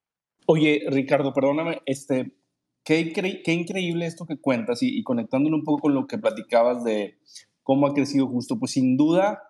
[0.46, 2.38] Oye, Ricardo, perdóname, este,
[2.84, 3.12] qué,
[3.44, 7.18] qué increíble esto que cuentas y, conectándolo un poco con lo que platicabas de
[7.64, 9.42] cómo ha crecido justo, pues sin duda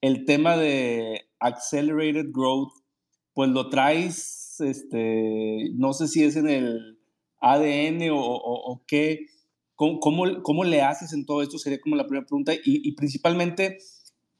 [0.00, 2.72] el tema de accelerated growth,
[3.32, 7.00] pues lo traes, este, no sé si es en el
[7.40, 9.26] ADN o, o qué,
[9.76, 9.98] ¿Cómo,
[10.42, 11.58] cómo, le haces en todo esto?
[11.58, 12.52] Sería como la primera pregunta.
[12.64, 13.78] Y, principalmente,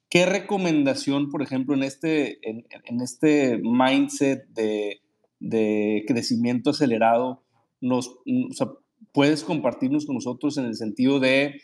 [0.09, 5.01] ¿qué recomendación, por ejemplo, en este, en, este mindset de,
[5.41, 7.43] de, crecimiento acelerado,
[7.81, 8.17] nos,
[9.13, 11.61] puedes compartirnos con nosotros en el sentido de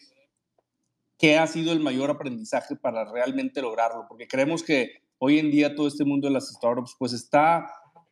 [1.19, 4.07] qué ha sido el mayor aprendizaje para realmente lograrlo?
[4.09, 7.67] Porque creemos que hoy en día todo este mundo de las startups pues está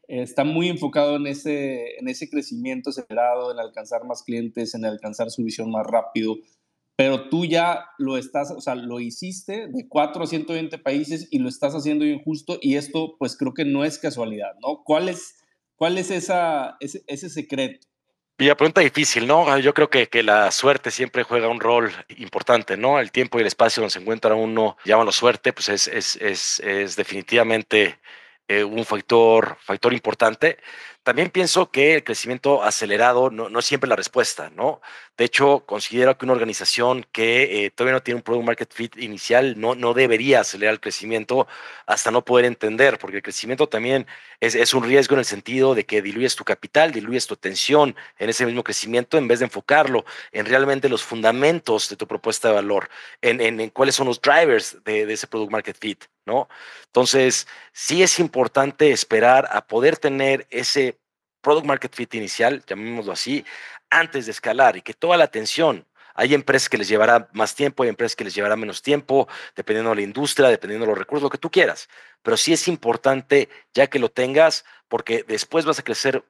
[0.09, 5.31] está muy enfocado en ese, en ese crecimiento acelerado, en alcanzar más clientes, en alcanzar
[5.31, 6.37] su visión más rápido,
[6.97, 11.39] pero tú ya lo estás, o sea, lo hiciste de 4 a 120 países y
[11.39, 14.83] lo estás haciendo bien justo y esto pues creo que no es casualidad, ¿no?
[14.83, 15.37] ¿Cuál es,
[15.77, 17.87] cuál es esa, ese, ese secreto?
[18.41, 19.59] Y la pregunta difícil, ¿no?
[19.59, 23.01] Yo creo que, que, la suerte siempre juega un rol importante, ¿no?
[23.01, 26.61] El tiempo y el espacio donde se encuentra uno, llámalo suerte, pues es, es, es,
[26.61, 27.99] es definitivamente
[28.49, 30.59] eh, un factor, factor importante.
[31.09, 34.83] También pienso que el crecimiento acelerado no, no, es siempre la respuesta, ¿no?
[35.17, 38.95] De hecho, considero que una organización que eh, todavía no tiene un product market fit
[38.99, 41.49] inicial no, no debería acelerar el crecimiento
[41.87, 44.07] hasta no poder entender, porque el crecimiento también
[44.41, 47.97] es, es un riesgo en el sentido de que diluyes tu capital, diluyes tu atención
[48.19, 52.49] en ese mismo crecimiento en vez de enfocarlo en realmente los fundamentos de tu propuesta
[52.49, 52.91] de valor,
[53.23, 56.05] en, en, cuáles son los drivers de, de ese product market fit.
[56.27, 56.49] ¿no?
[56.85, 60.98] Entonces, sí es importante esperar a poder tener ese
[61.41, 63.45] product market fit inicial, llamémoslo así,
[63.91, 67.85] antes de escalar y que toda la atención hay empresas que les llevará más tiempo,
[67.85, 71.23] hay empresas que les llevará menos tiempo, dependiendo de la industria, dependiendo de los recursos,
[71.23, 71.89] lo que tú quieras.
[72.23, 76.25] Pero sí es importante ya que lo tengas, porque después vas a crecer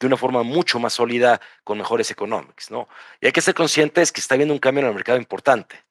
[0.00, 2.88] de una forma mucho más sólida con mejores economics, ¿no?
[3.20, 5.87] Y hay que ser conscientes que está habiendo un cambio en el mercado importante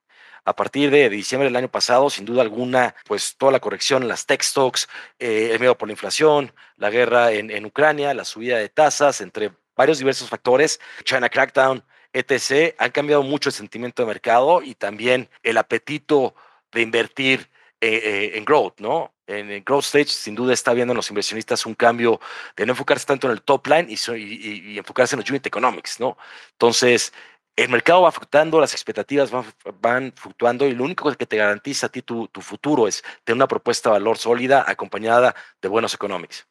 [0.48, 4.08] a partir de diciembre del año pasado, sin duda alguna, pues toda la corrección en
[4.08, 4.88] las tech stocks,
[5.20, 9.20] eh, el miedo por la inflación, la guerra en, en Ucrania, la subida de tasas,
[9.20, 11.84] entre varios diversos factores, China Crackdown,
[12.14, 16.34] etc., han cambiado mucho el sentimiento de mercado y también el apetito
[16.72, 17.50] de invertir
[17.82, 19.14] eh, eh, en growth, ¿no?
[19.28, 22.22] En el growth stage, sin duda está viendo en los inversionistas un cambio
[22.56, 26.18] de no enfocarse tanto en el top line y, enfocarse en los unit economics, ¿no?
[26.54, 27.12] Entonces,
[27.58, 29.32] el mercado va fluctuando, las expectativas
[29.82, 33.38] van, fluctuando y lo único que te garantiza a ti tu, tu, futuro es tener
[33.38, 36.48] una propuesta de valor sólida acompañada de buenos economics.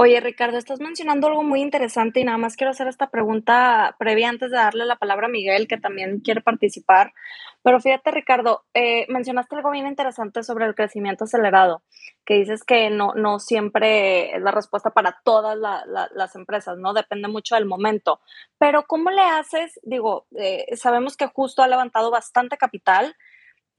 [0.00, 4.28] Oye, Ricardo, estás mencionando algo muy interesante y nada más quiero hacer esta pregunta previa
[4.28, 7.12] antes de darle la palabra a Miguel, que también quiere participar.
[7.64, 11.82] Pero fíjate, Ricardo, eh, mencionaste algo bien interesante sobre el crecimiento acelerado,
[12.24, 16.94] que dices que no, no siempre es la respuesta para todas las empresas, ¿no?
[16.94, 18.20] Depende mucho del momento.
[18.56, 19.80] Pero ¿cómo le haces?
[19.82, 23.16] Digo, eh, sabemos que justo ha levantado bastante capital.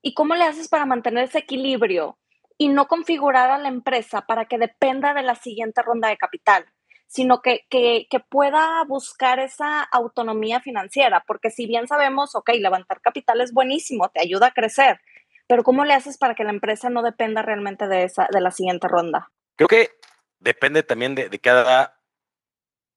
[0.02, 2.18] ¿Y cómo le haces para mantener ese equilibrio?
[2.60, 6.66] Y no configurar a la empresa para que dependa de la siguiente ronda de capital,
[7.08, 13.40] sino que, que, pueda buscar esa autonomía financiera, porque si bien sabemos, ok, levantar capital
[13.40, 15.00] es buenísimo, te ayuda a crecer,
[15.48, 18.52] pero ¿cómo le haces para que la empresa no dependa realmente de, esa, de la
[18.52, 19.32] siguiente ronda?
[19.56, 19.92] Creo que
[20.40, 21.99] depende también de, de cada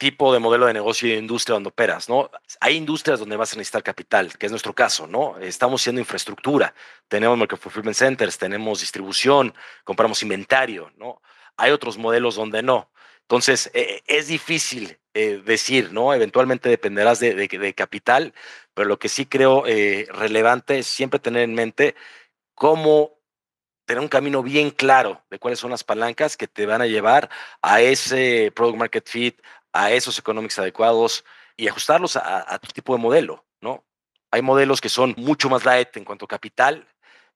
[0.03, 2.29] tipo de modelo de negocio y industria donde operas, ¿no?
[2.59, 5.38] Hay industrias donde vas a necesitar capital, que es nuestro caso, ¿no?
[5.38, 6.75] Estamos haciendo infraestructura,
[7.07, 11.23] tenemos microfulfillment centers, tenemos distribución, compramos inventario, ¿no?
[11.57, 12.91] Hay otros modelos donde no.
[13.21, 16.12] Entonces, eh, es difícil eh, decir, ¿no?
[16.12, 18.35] Eventualmente dependerás de, de, capital,
[18.75, 21.95] pero lo que sí creo eh, relevante es siempre tener en mente
[22.57, 23.23] cómo
[23.85, 27.31] tener un camino bien claro de cuáles son las palancas que te van a llevar
[27.61, 29.41] a ese product market fit,
[29.73, 31.25] a esos economics adecuados
[31.57, 33.85] y ajustarlos a, tu tipo de modelo, ¿no?
[34.31, 36.89] Hay modelos que son mucho más light en cuanto a capital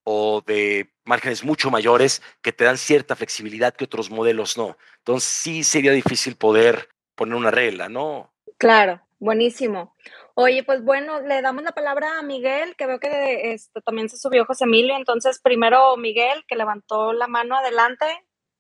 [0.05, 4.79] o de márgenes mucho mayores que te dan cierta flexibilidad que otros modelos no.
[4.99, 8.33] Entonces sí sería difícil poder poner una regla, ¿no?
[8.57, 9.95] Claro, buenísimo.
[10.35, 14.17] Oye, pues bueno, le damos la palabra a Miguel, que veo que esto, también se
[14.17, 14.97] subió José Emilio.
[14.97, 18.07] Entonces, primero Miguel, que levantó la mano adelante.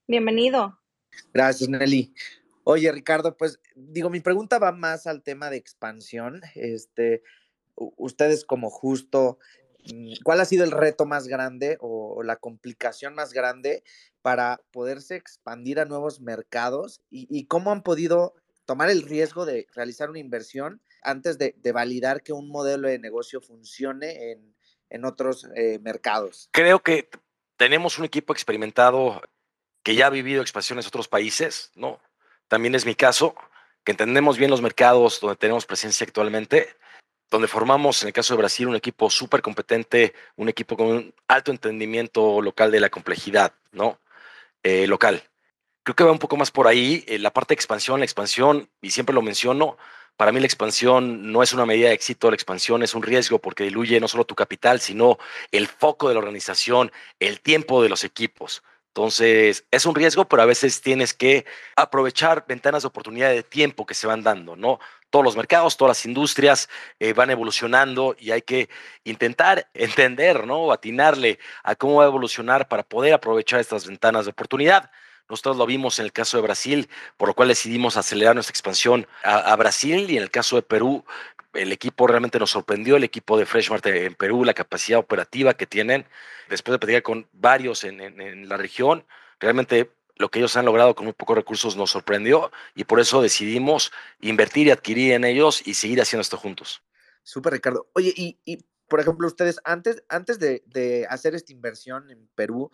[0.06, 0.80] Bienvenido.
[1.32, 2.12] Gracias, Nelly.
[2.68, 6.42] Oye, Ricardo, pues digo, mi pregunta va más al tema de expansión.
[6.56, 7.22] Este,
[7.76, 9.38] ustedes como justo,
[9.94, 13.84] mm, ¿cuál ha sido el reto más grande o, la complicación más grande
[14.20, 20.10] para poderse expandir a nuevos mercados y, cómo han podido tomar el riesgo de realizar
[20.10, 24.32] una inversión antes de, validar que un modelo de negocio funcione
[24.90, 26.48] en, otros eh, mercados?
[26.50, 27.10] Creo que
[27.56, 29.22] tenemos un equipo experimentado
[29.84, 32.00] que ya ha vivido expansiones en otros países, ¿no?
[32.48, 33.34] También es mi caso,
[33.84, 36.68] que entendemos bien los mercados donde tenemos presencia actualmente,
[37.30, 41.14] donde formamos, en el caso de Brasil, un equipo súper competente, un equipo con un
[41.28, 44.00] alto entendimiento local de la complejidad, ¿no?
[44.62, 45.22] Eh, local.
[45.82, 48.68] Creo que va un poco más por ahí, eh, la parte de expansión, la expansión,
[48.80, 49.76] y siempre lo menciono,
[50.16, 53.38] para mí la expansión no es una medida de éxito, la expansión es un riesgo
[53.38, 55.18] porque diluye no solo tu capital, sino
[55.52, 58.62] el foco de la organización, el tiempo de los equipos.
[58.96, 61.44] Entonces, es un riesgo, pero a veces tienes que
[61.76, 64.80] aprovechar ventanas de oportunidad de tiempo que se van dando, ¿no?
[65.10, 68.70] Todos los mercados, todas las industrias eh, van evolucionando y hay que
[69.04, 70.72] intentar entender, ¿no?
[70.72, 74.90] Atinarle a cómo va a evolucionar para poder aprovechar estas ventanas de oportunidad.
[75.28, 79.06] Nosotros lo vimos en el caso de Brasil, por lo cual decidimos acelerar nuestra expansión
[79.22, 81.04] a, a Brasil y en el caso de Perú,
[81.56, 85.66] el equipo realmente nos sorprendió, el equipo de Freshmart en Perú, la capacidad operativa que
[85.66, 86.06] tienen,
[86.48, 89.04] después de platicar con varios en, la región,
[89.40, 93.20] realmente lo que ellos han logrado con muy pocos recursos nos sorprendió y por eso
[93.20, 96.82] decidimos invertir y adquirir en ellos y seguir haciendo esto juntos.
[97.22, 97.90] Súper, Ricardo.
[97.92, 102.70] Oye, y, por ejemplo, ustedes, antes, antes de, hacer esta inversión en Perú,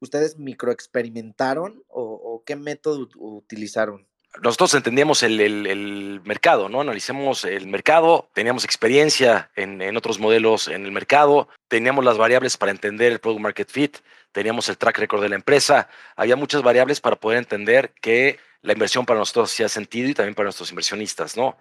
[0.00, 4.06] ¿ustedes microexperimentaron o, o qué método utilizaron?
[4.40, 6.80] Nosotros entendíamos el, mercado, ¿no?
[6.80, 12.72] Analicemos el mercado, teníamos experiencia en, otros modelos en el mercado, teníamos las variables para
[12.72, 13.98] entender el product market fit,
[14.32, 18.72] teníamos el track record de la empresa, había muchas variables para poder entender que la
[18.72, 21.58] inversión para nosotros hacía sentido y también para nuestros inversionistas, ¿no?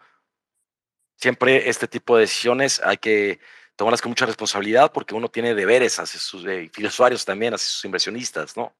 [1.17, 3.39] Siempre este tipo de decisiones hay que
[3.75, 7.85] tomarlas con mucha responsabilidad porque uno tiene deberes hacia sus eh, usuarios también, hacia sus
[7.85, 8.73] inversionistas, ¿no?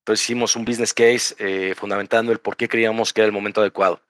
[0.00, 3.60] Entonces hicimos un business case eh, fundamentando el por qué creíamos que era el momento
[3.60, 4.02] adecuado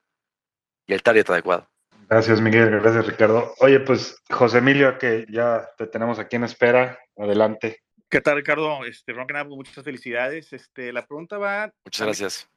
[0.87, 1.69] y el target adecuado.
[2.09, 2.71] Gracias, Miguel.
[2.81, 3.55] Gracias, Ricardo.
[3.61, 6.99] Oye, pues José Emilio, que ya te tenemos aquí en espera.
[7.17, 7.83] Adelante.
[8.09, 8.85] ¿Qué tal, Ricardo?
[8.85, 10.53] Este, pues, muchas felicidades.
[10.53, 11.73] Este, la pregunta va.
[11.85, 12.51] Muchas gracias.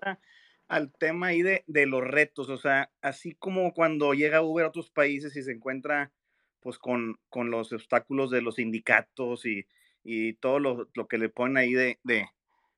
[0.67, 2.49] Al tema ahí de, de, los retos.
[2.49, 6.11] O sea, así como cuando llega Uber a otros países y se encuentra
[6.59, 9.67] pues con, con los obstáculos de los sindicatos y,
[10.03, 12.27] y todo lo, lo, que le ponen ahí de, de,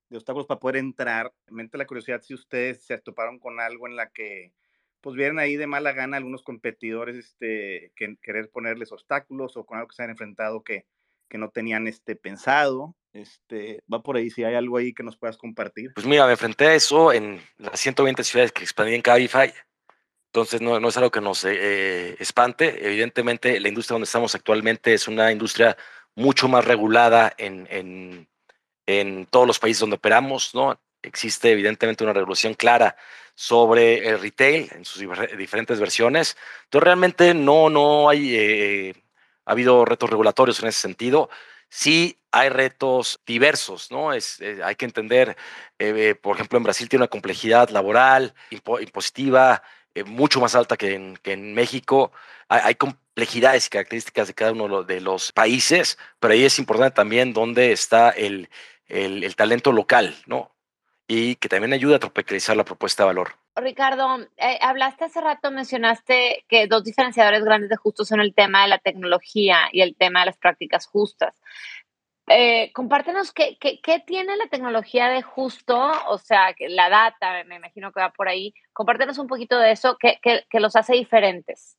[0.10, 1.34] de obstáculos para poder entrar.
[1.50, 4.54] Mente la curiosidad si ustedes se toparon con algo en la que
[5.02, 9.78] pues vieron ahí de mala gana algunos competidores este, que querer ponerles obstáculos o con
[9.78, 10.88] algo que se han enfrentado que,
[11.30, 12.96] que no tenían este, pensado.
[13.14, 15.92] Este, va por ahí, si hay algo ahí que nos puedas compartir.
[15.94, 19.54] Pues mira, me enfrenté a eso en las 120 ciudades que expandí en Cabify.
[20.34, 22.86] Entonces no, no es algo que nos eh, espante.
[22.86, 25.78] Evidentemente la industria donde estamos actualmente es una industria
[26.16, 28.28] mucho más regulada en, en
[28.86, 30.80] en todos los países donde operamos, ¿no?
[31.02, 32.96] Existe evidentemente una regulación clara
[33.36, 35.04] sobre el retail en sus
[35.38, 36.38] diferentes versiones.
[36.64, 38.96] Entonces realmente no, no hay, eh,
[39.46, 41.30] ha habido retos regulatorios en ese sentido.
[41.70, 44.14] Sí hay retos diversos, ¿no?
[44.14, 45.36] Es, eh, hay que entender,
[45.80, 49.62] eh, por ejemplo, en Brasil tiene una complejidad laboral, impositiva,
[50.06, 52.12] mucho más alta que en, que en México.
[52.50, 56.96] Hay, hay, complejidades y características de cada uno de los países, pero ahí es importante
[56.96, 58.50] también dónde está el,
[58.88, 60.52] el, talento local, ¿no?
[61.08, 63.36] Y que también ayuda a tropicalizar la propuesta de valor.
[63.56, 68.64] Ricardo, eh, hablaste hace rato, mencionaste que dos diferenciadores grandes de justo son el tema
[68.64, 71.40] de la tecnología y el tema de las prácticas justas.
[72.28, 77.58] eh, compártenos qué, qué, qué, tiene la tecnología de justo, o sea, la data, me
[77.58, 78.54] imagino que va por ahí.
[78.74, 81.78] Compártenos un poquito de eso, que, que los hace diferentes.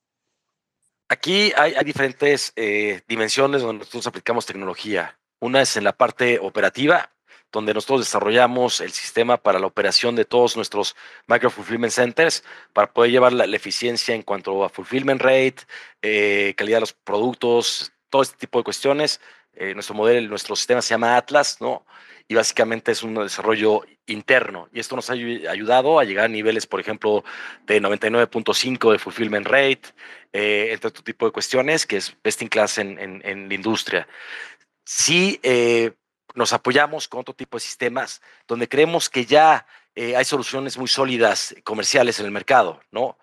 [1.08, 5.16] Aquí hay, hay diferentes eh, dimensiones donde nosotros aplicamos tecnología.
[5.40, 7.12] Una es en la parte operativa,
[7.52, 12.92] donde nosotros desarrollamos el sistema para la operación de todos nuestros micro fulfillment centers para
[12.92, 15.56] poder llevar la, eficiencia en cuanto a fulfillment rate,
[16.02, 19.20] eh, calidad de los productos, todo este tipo de cuestiones
[19.58, 21.86] eh, nuestro modelo, nuestro sistema se llama Atlas, ¿no?
[22.28, 24.68] Y básicamente es un desarrollo interno.
[24.70, 27.24] Y esto nos ha ayudado a llegar a niveles, por ejemplo,
[27.64, 29.82] de 99.5 de fulfillment rate,
[30.32, 34.06] eh, entre otro tipo de cuestiones, que es best in class en, en la industria.
[34.86, 35.94] Sí, eh,
[36.36, 39.66] nos apoyamos con otro tipo de sistemas donde creemos que ya
[39.96, 43.18] eh, hay soluciones muy sólidas comerciales en el mercado, ¿no?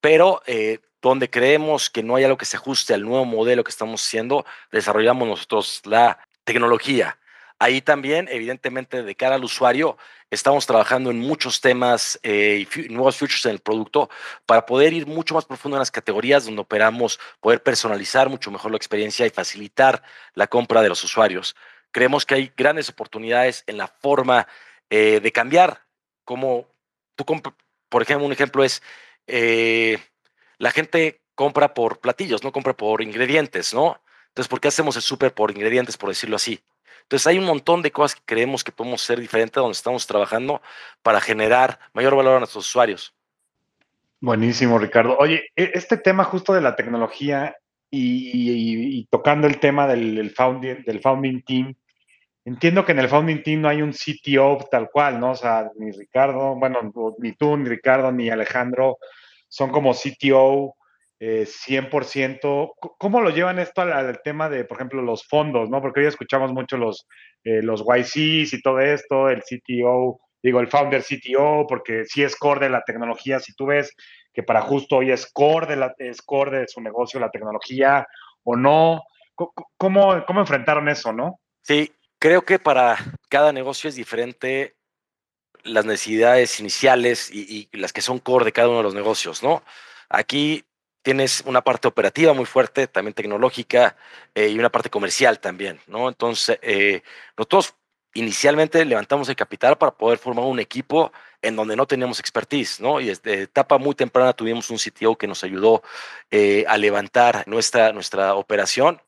[0.00, 3.70] Pero eh, donde creemos que no hay algo que se ajuste al nuevo modelo que
[3.70, 7.16] estamos haciendo, desarrollamos nosotros la tecnología.
[7.58, 9.96] Ahí también, evidentemente, de cara al usuario,
[10.30, 14.10] estamos trabajando en muchos temas, eh, nuevos features en el producto,
[14.44, 18.72] para poder ir mucho más profundo en las categorías donde operamos, poder personalizar mucho mejor
[18.72, 20.02] la experiencia y facilitar
[20.34, 21.54] la compra de los usuarios.
[21.92, 24.48] Creemos que hay grandes oportunidades en la forma
[24.90, 25.84] eh, de cambiar,
[26.24, 26.66] como
[27.14, 27.24] tú,
[27.88, 28.82] por ejemplo, un ejemplo es...
[29.26, 29.98] Eh,
[30.58, 34.00] la gente compra por platillos, no compra por ingredientes, ¿no?
[34.28, 36.60] Entonces, ¿por qué hacemos el súper por ingredientes, por decirlo así?
[37.04, 40.60] Entonces, hay un montón de cosas que creemos que podemos ser diferentes donde estamos trabajando
[41.02, 43.14] para generar mayor valor a nuestros usuarios.
[44.20, 45.16] Buenísimo, Ricardo.
[45.18, 47.56] Oye, e, este tema justo de la tecnología
[47.90, 51.74] y, tocando el tema del, founding, del founding team,
[52.44, 55.32] entiendo que en el founding team no hay un CTO tal cual, ¿no?
[55.32, 58.98] O sea, ni Ricardo, bueno, ni tú, ni Ricardo, ni Alejandro
[59.48, 60.74] son como CTO
[61.26, 62.74] eh, 100%.
[62.98, 65.80] ¿Cómo lo llevan esto al, tema de, por ejemplo, los fondos, no?
[65.80, 67.06] Porque hoy escuchamos mucho los,
[67.44, 72.36] eh, los YCs y todo esto, el CTO, digo, el founder CTO, porque sí es
[72.36, 73.40] core de la tecnología.
[73.40, 73.94] Si tú ves
[74.34, 78.06] que para justo hoy es core de, la, es core de su negocio la tecnología
[78.42, 79.04] o no,
[79.34, 81.40] ¿cómo, cómo enfrentaron eso, no?
[81.62, 82.98] Sí, creo que para
[83.30, 84.76] cada negocio es diferente
[85.62, 89.42] las necesidades iniciales y, y, las que son core de cada uno de los negocios,
[89.42, 89.62] ¿no?
[90.10, 90.66] Aquí
[91.04, 93.96] tienes una parte operativa muy fuerte, también tecnológica,
[94.34, 96.08] eh, y una parte comercial también, ¿no?
[96.08, 97.02] Entonces, eh,
[97.36, 97.74] nosotros
[98.14, 103.00] inicialmente levantamos el capital para poder formar un equipo en donde no teníamos expertise, ¿no?
[103.00, 105.82] Y desde etapa muy temprana tuvimos un CTO que nos ayudó
[106.30, 109.02] eh, a levantar nuestra, nuestra operación.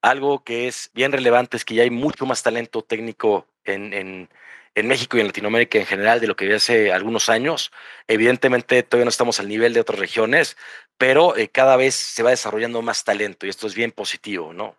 [0.00, 4.30] Algo que es bien relevante es que ya hay mucho más talento técnico en, en
[4.74, 7.72] en México y en Latinoamérica en general de lo que había hace algunos años.
[8.08, 10.56] Evidentemente todavía no estamos al nivel de otras regiones,
[10.96, 14.76] pero eh, cada vez se va desarrollando más talento y esto es bien positivo, ¿no?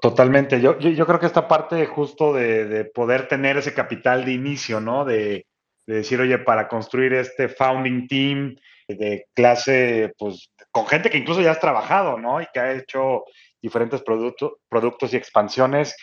[0.00, 0.60] Totalmente.
[0.60, 4.32] Yo, yo, yo creo que esta parte justo de, de, poder tener ese capital de
[4.32, 5.04] inicio, ¿no?
[5.04, 5.46] De,
[5.86, 8.56] de, decir, oye, para construir este founding team
[8.88, 12.42] de clase, pues, con gente que incluso ya has trabajado, ¿no?
[12.42, 13.24] Y que ha hecho
[13.62, 15.94] diferentes producto, productos y expansiones.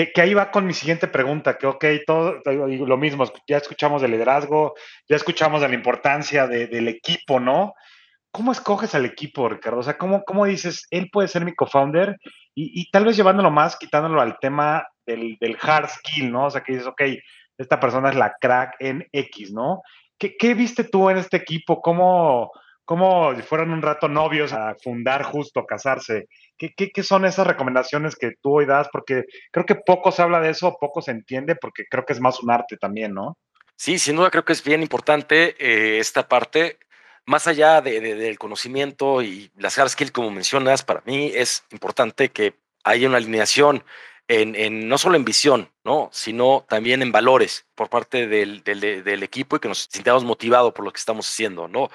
[0.00, 4.00] Que, que, ahí va con mi siguiente pregunta, que ok, todo lo mismo, ya escuchamos
[4.00, 4.72] del liderazgo,
[5.06, 7.74] ya escuchamos de la importancia de, del equipo, ¿no?
[8.30, 9.80] ¿Cómo escoges al equipo, Ricardo?
[9.80, 12.16] O sea, ¿cómo, cómo dices, él puede ser mi co-founder?
[12.54, 16.46] Y, y, tal vez llevándolo más, quitándolo al tema del, del, hard skill, ¿no?
[16.46, 17.02] O sea, que dices, ok,
[17.58, 19.82] esta persona es la crack en X, ¿no?
[20.18, 21.82] ¿Qué, qué viste tú en este equipo?
[21.82, 22.52] ¿Cómo,
[22.90, 26.26] cómo fueron un rato novios a fundar justo, casarse?
[26.58, 28.88] ¿Qué, qué, qué son esas recomendaciones que tú hoy das?
[28.90, 32.20] Porque creo que poco se habla de eso, poco se entiende, porque creo que es
[32.20, 33.38] más un arte también, ¿no?
[33.76, 36.80] Sí, sin duda creo que es bien importante eh, esta parte
[37.26, 41.64] más allá de, de, del conocimiento y las hard skills, como mencionas, para mí es
[41.70, 43.84] importante que haya una alineación
[44.26, 46.08] en, en, no solo en visión, ¿no?
[46.12, 50.72] sino también en valores por parte del, del, del, equipo y que nos sintamos motivados
[50.72, 51.68] por lo que estamos haciendo.
[51.68, 51.88] ¿no?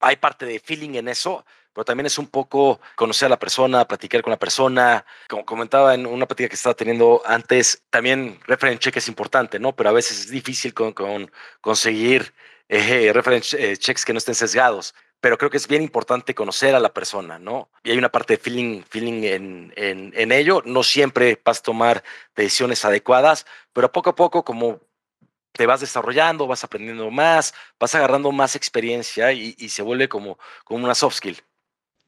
[0.00, 3.86] Hay parte de feeling en eso, pero también es un poco conocer a la persona,
[3.86, 5.04] platicar con la persona.
[5.28, 9.74] Como comentaba en una plática que estaba teniendo antes, también reference check es importante, ¿no?
[9.74, 12.32] Pero a veces es difícil con, con conseguir
[12.68, 14.94] eh, reference eh, checks que no estén sesgados.
[15.20, 17.70] Pero creo que es bien importante conocer a la persona, ¿no?
[17.82, 20.62] Y hay una parte de feeling, feeling en, en, en ello.
[20.66, 22.04] No siempre vas a tomar
[22.36, 24.80] decisiones adecuadas, pero poco a poco, como
[25.56, 30.38] te vas desarrollando, vas aprendiendo más, vas agarrando más experiencia y, y se vuelve como,
[30.64, 31.36] como una soft skill.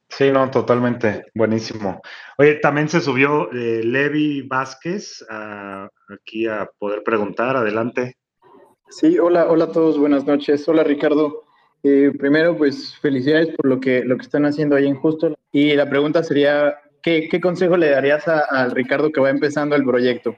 [0.08, 1.26] Sí, no, totalmente.
[1.34, 2.00] Buenísimo.
[2.38, 7.56] Oye, también se subió eh, Levi Vázquez a, aquí a poder preguntar.
[7.56, 8.16] Adelante.
[8.88, 10.68] Sí, hola, hola a todos, buenas noches.
[10.68, 11.44] Hola Ricardo.
[11.82, 15.36] Eh, primero, pues felicidades por lo que, lo que están haciendo ahí en Justo.
[15.52, 19.84] Y la pregunta sería, ¿qué, qué consejo le darías al Ricardo que va empezando el
[19.84, 20.36] proyecto?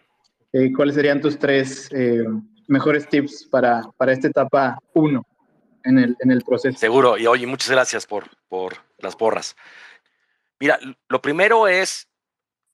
[0.52, 2.24] Eh, ¿Cuáles serían tus tres eh,
[2.68, 5.26] mejores tips para, para esta etapa 1
[5.84, 6.78] en el, en el proceso?
[6.78, 9.56] Seguro, y oye, muchas gracias por, por las porras.
[10.60, 12.08] Mira, lo primero es,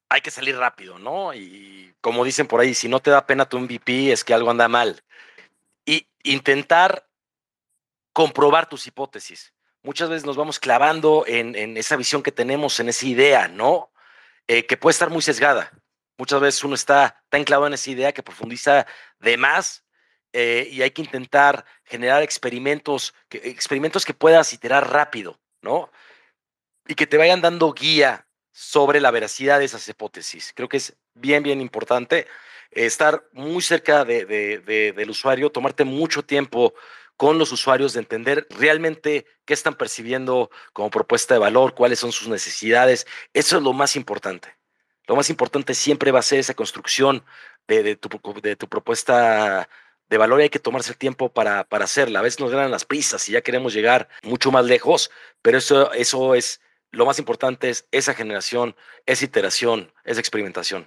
[0.08, 1.32] hay que salir rápido, ¿no?
[1.32, 4.50] Y como dicen por ahí, si no te da pena tu MVP es que algo
[4.50, 5.02] anda mal.
[5.86, 7.08] Y intentar
[8.12, 9.52] comprobar tus hipótesis.
[9.82, 13.90] Muchas veces nos vamos clavando en, en esa visión que tenemos, en esa idea, ¿no?
[14.46, 15.70] Eh, que puede estar muy sesgada.
[16.16, 18.86] Muchas veces uno está tan clavado en esa idea que profundiza
[19.18, 19.83] de más
[20.36, 25.92] eh, y hay que intentar generar experimentos que, experimentos que puedas iterar rápido, ¿no?
[26.88, 30.52] Y que te vayan dando guía sobre la veracidad de esas hipótesis.
[30.52, 32.26] Creo que es bien, bien importante
[32.72, 36.74] estar muy cerca de, de, de, del usuario, tomarte mucho tiempo
[37.16, 42.10] con los usuarios de entender realmente qué están percibiendo como propuesta de valor, cuáles son
[42.10, 43.06] sus necesidades.
[43.32, 44.48] Eso es lo más importante.
[45.06, 47.24] Lo más importante siempre va a ser esa construcción
[47.68, 48.08] de, tu,
[48.42, 49.68] de tu, propuesta
[50.14, 52.20] de valor y hay que tomarse el tiempo para, para, hacerla.
[52.20, 55.10] A veces nos ganan las prisas y ya queremos llegar mucho más lejos,
[55.42, 56.60] pero eso, eso es
[56.92, 60.86] lo más importante, es esa generación, esa iteración, esa experimentación.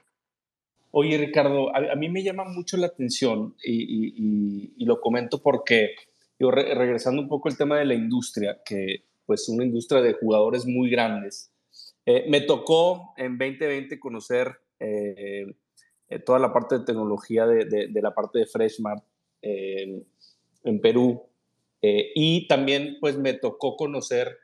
[0.91, 5.95] Oye, Ricardo, a, mí me llama mucho la atención y, lo comento porque,
[6.39, 10.13] yo re, regresando un poco al tema de la industria, que pues una industria de
[10.13, 11.51] jugadores muy grandes,
[12.05, 15.53] eh, me tocó en 2020 conocer eh,
[16.07, 19.03] eh, toda la parte de tecnología de, de la parte de Freshmart
[19.41, 21.23] en Perú
[21.81, 24.37] y también pues me tocó conocer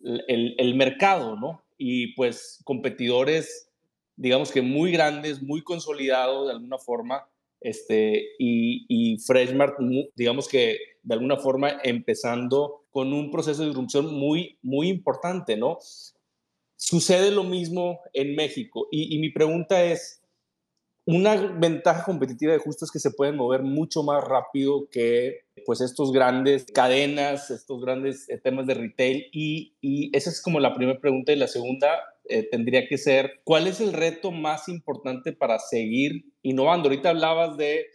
[0.00, 1.64] el, el, mercado, ¿no?
[1.76, 3.70] Y pues competidores,
[4.16, 7.28] digamos que muy grandes, muy consolidados de alguna forma,
[7.60, 9.78] este, y, y Freshmart,
[10.14, 15.78] digamos que de alguna forma empezando con un proceso de disrupción muy, muy importante, ¿no?
[16.76, 20.17] Sucede lo mismo en México y, y, mi pregunta es,
[21.08, 25.80] una ventaja competitiva de justo es que se pueden mover mucho más rápido que pues
[25.80, 30.74] estos grandes cadenas, estos grandes eh, temas de retail y, y, esa es como la
[30.74, 31.88] primera pregunta y la segunda
[32.28, 36.90] eh, tendría que ser, ¿cuál es el reto más importante para seguir innovando?
[36.90, 37.86] Ahorita hablabas de,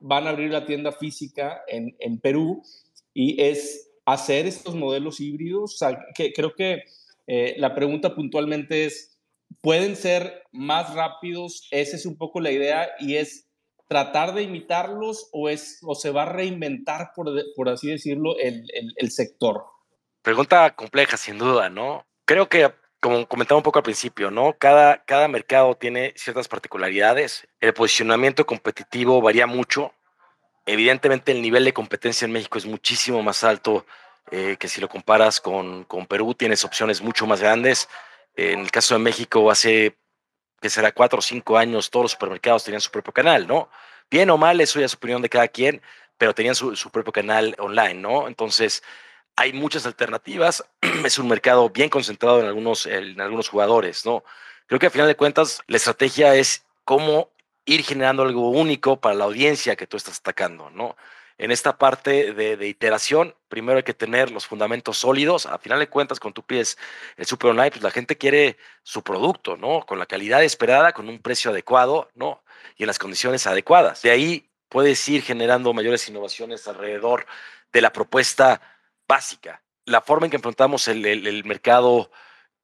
[0.00, 2.62] van a abrir la tienda física en, en Perú
[3.12, 5.78] y es hacer estos modelos híbridos,
[6.14, 6.84] que creo que
[7.26, 9.13] eh, la pregunta puntualmente es,
[9.60, 11.66] ¿pueden ser más rápidos?
[11.70, 13.48] Esa es un poco la idea y es
[13.88, 18.64] tratar de imitarlos o, es, o se va a reinventar, por, por así decirlo, el,
[18.74, 19.64] el, el sector.
[20.22, 22.06] Pregunta compleja, sin duda, ¿no?
[22.24, 22.72] Creo que
[23.04, 24.56] como comentaba un poco al principio, ¿no?
[24.58, 27.46] Cada, cada mercado tiene ciertas particularidades.
[27.60, 29.92] El posicionamiento competitivo varía mucho.
[30.64, 33.84] Evidentemente el nivel de competencia en México es muchísimo más alto
[34.30, 37.90] eh, que si lo comparas con, con, Perú, tienes opciones mucho más grandes.
[38.36, 39.96] En el caso de México, hace,
[40.60, 43.68] que será cuatro o cinco años, todos los supermercados tenían su propio canal, ¿no?
[44.10, 45.82] Bien o mal, eso ya es opinión de cada quien,
[46.18, 48.28] pero tenían su, su propio canal online, ¿no?
[48.28, 48.82] Entonces,
[49.36, 50.64] hay muchas alternativas.
[51.04, 54.24] es un mercado bien concentrado en algunos, en algunos jugadores, ¿no?
[54.66, 57.30] Creo que al final de cuentas, la estrategia es cómo
[57.66, 60.96] ir generando algo único para la audiencia que tú estás atacando, ¿no?
[61.38, 65.46] En esta parte de, iteración, primero hay que tener los fundamentos sólidos.
[65.46, 66.78] A final de cuentas, cuando tú pides
[67.16, 69.84] el Super Online, pues la gente quiere su producto, ¿no?
[69.84, 72.44] Con la calidad esperada, con un precio adecuado, ¿no?
[72.76, 74.02] Y en las condiciones adecuadas.
[74.02, 77.26] De ahí puedes ir generando mayores innovaciones alrededor
[77.72, 78.60] de la propuesta
[79.08, 79.62] básica.
[79.86, 82.10] La forma en que enfrentamos el, el, el mercado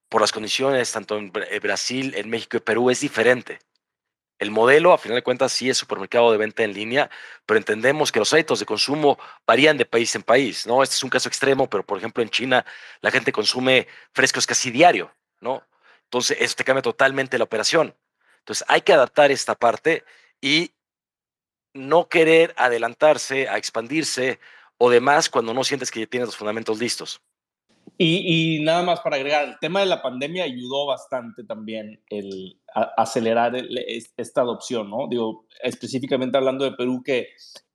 [0.09, 3.59] por las condiciones, tanto en Brasil, en México y Perú, es diferente.
[4.41, 7.11] El modelo, a final de cuentas, sí es supermercado de venta en línea,
[7.45, 10.83] pero entendemos que los hábitos de consumo varían de país en país, ¿no?
[10.83, 12.65] Este es un caso extremo, pero por ejemplo en China
[13.03, 15.63] la gente consume frescos casi diario, ¿no?
[16.05, 17.95] Entonces eso te cambia totalmente la operación.
[18.39, 20.05] Entonces hay que adaptar esta parte
[20.41, 20.73] y
[21.75, 24.41] no querer adelantarse a expandirse
[24.79, 27.21] o demás cuando no sientes que ya tienes los fundamentos listos.
[27.99, 32.61] Y, y, nada más para agregar, el tema de la pandemia ayudó bastante también el
[32.75, 33.79] a, acelerar el,
[34.17, 35.09] esta adopción, ¿no?
[35.09, 37.29] Digo, específicamente hablando de Perú, que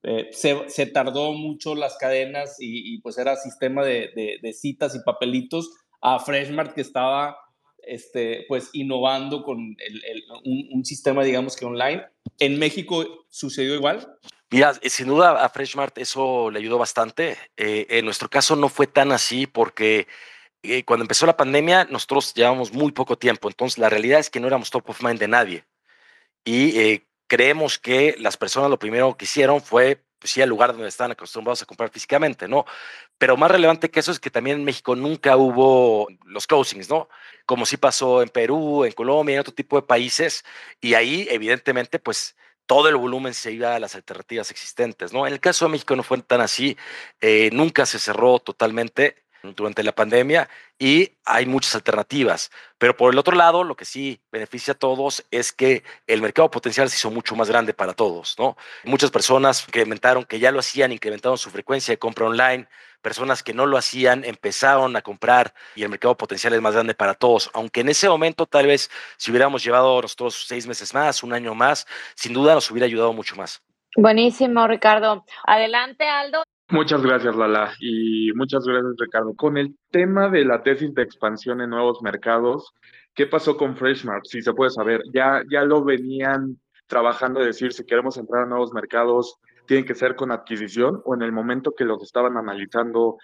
[0.03, 4.53] eh, se, se, tardó mucho las cadenas y, y pues era sistema de, de, de,
[4.53, 7.37] citas y papelitos a Freshmart que estaba
[7.85, 12.03] este, pues innovando con el, el, un, un, sistema, digamos que online.
[12.39, 14.07] ¿En México sucedió igual?
[14.51, 17.37] Mira, sin duda a Freshmart eso le ayudó bastante.
[17.57, 20.07] Eh, en nuestro caso no fue tan así porque
[20.63, 24.39] eh, cuando empezó la pandemia nosotros llevábamos muy poco tiempo, entonces la realidad es que
[24.39, 25.65] no éramos top of mind de nadie.
[26.45, 30.71] Y eh, creemos que las personas lo primero que hicieron fue pues sí, al lugar
[30.73, 32.65] donde estaban acostumbrados a comprar físicamente, ¿no?
[33.17, 37.09] Pero más relevante que eso es que también en México nunca hubo los closings, ¿no?
[37.45, 40.43] Como sí pasó en Perú, en Colombia, en otro tipo de países.
[40.81, 42.35] Y ahí, evidentemente, pues
[42.65, 45.27] todo el volumen se iba a las alternativas existentes, ¿no?
[45.27, 46.77] En el caso de México no fue tan así,
[47.21, 52.51] eh, nunca se cerró totalmente durante la pandemia y hay muchas alternativas.
[52.77, 56.49] Pero por el otro lado, lo que sí beneficia a todos es que el mercado
[56.49, 58.57] potencial se hizo mucho más grande para todos, ¿no?
[58.83, 62.67] Muchas personas incrementaron, que ya lo hacían, incrementaron su frecuencia de compra online,
[63.01, 66.95] personas que no lo hacían empezaron a comprar y el mercado potencial es más grande
[66.95, 67.51] para todos.
[67.53, 71.53] Aunque en ese momento tal vez si hubiéramos llevado nosotros seis meses más, un año
[71.53, 71.85] más,
[72.15, 73.61] sin duda nos hubiera ayudado mucho más.
[73.95, 75.23] Buenísimo, Ricardo.
[75.45, 76.43] Adelante, Aldo.
[76.69, 79.35] Muchas gracias, Lala, y muchas gracias, Ricardo.
[79.35, 82.73] Con el tema de la tesis de expansión en nuevos mercados,
[83.13, 84.25] ¿qué pasó con Freshmart?
[84.25, 88.45] Si se puede saber, ya, ya lo venían trabajando, de decir, si queremos entrar a
[88.47, 89.35] nuevos mercados,
[89.67, 93.17] tienen que ser con adquisición, o en el momento que los estaban analizando,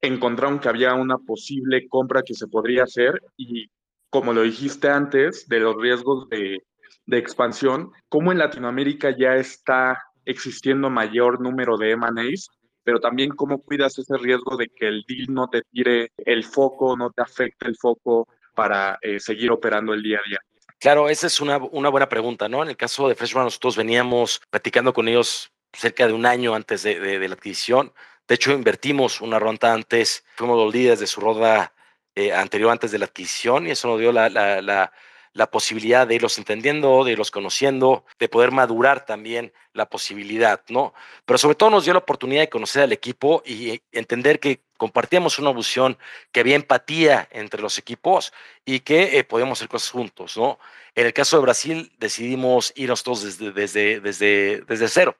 [0.00, 3.70] encontraron que había una posible compra que se podría hacer, y
[4.08, 6.62] como lo dijiste antes, de los riesgos de,
[7.04, 12.48] de expansión, ¿cómo en Latinoamérica ya está existiendo mayor número de M&As
[12.86, 16.96] pero también cómo cuidas ese riesgo de que el deal no te tire el foco,
[16.96, 20.38] no te afecte el foco para eh, seguir operando el día a día.
[20.78, 22.62] Claro, esa es una, una buena pregunta, ¿no?
[22.62, 26.84] En el caso de Freshman, nosotros veníamos platicando con ellos cerca de un año antes
[26.84, 27.92] de, la adquisición.
[28.28, 31.74] De hecho, invertimos una ronda antes, fuimos los líderes de su ronda
[32.14, 34.92] eh, anterior antes de la adquisición y eso nos dio la
[35.36, 40.94] la posibilidad de irlos entendiendo, de irlos conociendo, de poder madurar también la posibilidad, ¿no?
[41.26, 45.38] Pero sobre todo nos dio la oportunidad de conocer al equipo y entender que compartíamos
[45.38, 45.98] una visión,
[46.32, 48.32] que había empatía entre los equipos
[48.64, 50.58] y que eh, podíamos hacer cosas juntos, ¿no?
[50.94, 55.18] En el caso de Brasil decidimos irnos todos desde, desde, desde, desde cero.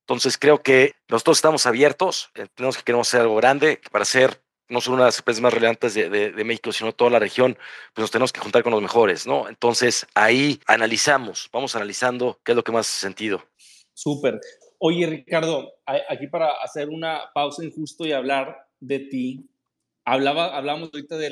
[0.00, 4.80] Entonces creo que nosotros estamos abiertos, tenemos que queremos hacer algo grande para hacer no
[4.80, 7.56] solo una de las empresas más relevantes de, de, México, sino toda la región,
[7.94, 9.48] pues nos tenemos que juntar con los mejores, ¿no?
[9.48, 13.42] Entonces ahí analizamos, vamos analizando qué es lo que más hace sentido.
[13.94, 14.40] Súper.
[14.78, 19.50] Oye, Ricardo, aquí para hacer una pausa injusto y hablar de ti,
[20.04, 21.30] hablaba, hablamos ahorita de,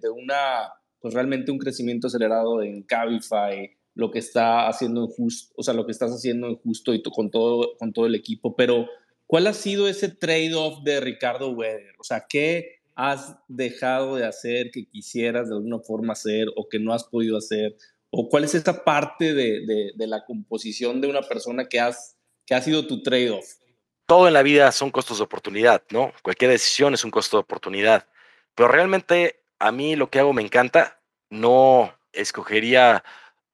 [0.00, 5.54] de, una, pues realmente un crecimiento acelerado en Cabify, lo que está haciendo en justo,
[5.56, 8.56] o sea, lo que estás haciendo en justo y con todo, con todo el equipo,
[8.56, 8.86] pero
[9.30, 11.94] ¿Cuál ha sido ese trade-off de Ricardo Weber?
[12.00, 16.80] O sea, ¿qué has dejado de hacer que quisieras de alguna forma hacer o que
[16.80, 17.76] no has podido hacer?
[18.10, 22.56] ¿O cuál es esa parte de, de, la composición de una persona que, has, que
[22.56, 23.46] ha sido tu trade-off?
[24.06, 26.12] Todo en la vida son costos de oportunidad, ¿no?
[26.24, 28.08] Cualquier decisión es un costo de oportunidad.
[28.56, 31.00] Pero realmente a mí lo que hago me encanta.
[31.28, 33.04] No escogería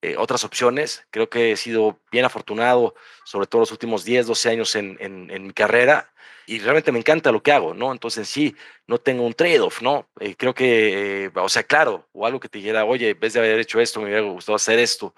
[0.02, 1.06] eh, otras opciones.
[1.10, 2.94] Creo que he sido bien afortunado,
[3.24, 6.12] sobre todo los últimos 10, 12 años en, en, mi carrera,
[6.46, 7.92] y realmente me encanta lo que hago, ¿no?
[7.92, 8.54] Entonces sí,
[8.86, 10.08] no tengo un trade-off, ¿no?
[10.20, 13.32] Eh, creo que, eh, o sea, claro, o algo que te dijera, oye, en vez
[13.32, 15.14] de haber hecho esto, me hubiera gustado hacer esto.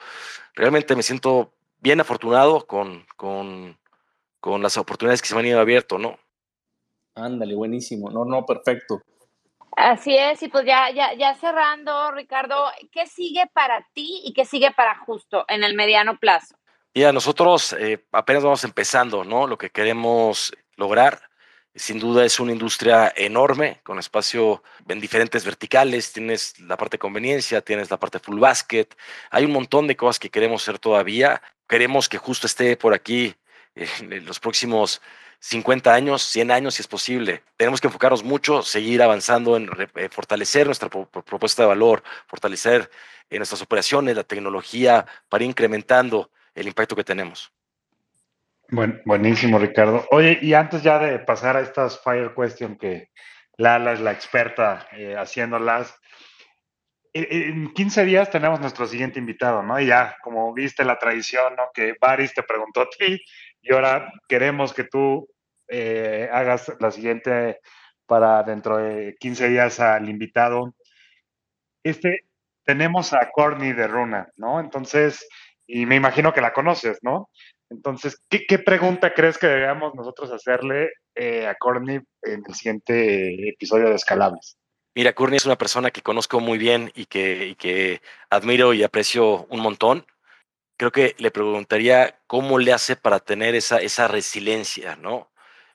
[0.54, 3.78] Realmente me siento bien afortunado con, con,
[4.40, 6.18] con las oportunidades que se me han ido abierto, ¿no?
[7.14, 8.10] Ándale, buenísimo.
[8.10, 9.02] No, no, perfecto.
[9.78, 14.44] Así es, y pues ya, ya, ya cerrando, Ricardo, ¿qué sigue para ti y qué
[14.44, 16.56] sigue para Justo en el mediano plazo?
[16.92, 19.46] Mira, nosotros eh, apenas vamos empezando, ¿no?
[19.46, 21.20] Lo que queremos lograr,
[21.76, 26.98] sin duda es una industria enorme, con espacio en diferentes verticales, tienes la parte de
[26.98, 28.88] conveniencia, tienes la parte full basket,
[29.30, 33.36] hay un montón de cosas que queremos hacer todavía, queremos que Justo esté por aquí
[34.00, 35.00] en los próximos
[35.40, 37.42] 50 años, 100 años si es posible.
[37.56, 42.90] Tenemos que enfocarnos mucho, seguir avanzando en eh, fortalecer nuestra propuesta de valor, fortalecer
[43.30, 47.52] eh, nuestras operaciones, la tecnología, para ir incrementando el impacto que tenemos.
[48.70, 50.06] Bueno, buenísimo, Ricardo.
[50.10, 53.10] Oye, y antes ya de pasar a estas Fire Question que
[53.56, 55.94] Lala es la experta eh, haciéndolas,
[57.30, 59.80] en 15 días tenemos nuestro siguiente invitado, ¿no?
[59.80, 61.70] Y ya, como viste la tradición, ¿no?
[61.72, 63.20] Que Baris te preguntó a ti
[63.62, 65.28] y ahora queremos que tú
[65.68, 67.60] eh, hagas la siguiente
[68.06, 70.74] para dentro de 15 días al invitado.
[71.82, 72.24] Este,
[72.64, 74.60] tenemos a Corny de Runa, ¿no?
[74.60, 75.26] Entonces,
[75.66, 77.30] y me imagino que la conoces, ¿no?
[77.70, 83.88] Entonces, ¿qué, pregunta crees que debemos nosotros hacerle eh, a Corny en el siguiente episodio
[83.88, 84.57] de Escalables?
[84.98, 88.82] Mira, Courtney es una persona que conozco muy bien y que, y que admiro y
[88.82, 90.04] aprecio un montón
[90.78, 95.28] creo que le preguntaría cómo le hace para tener esa, esa resiliencia, ¿no?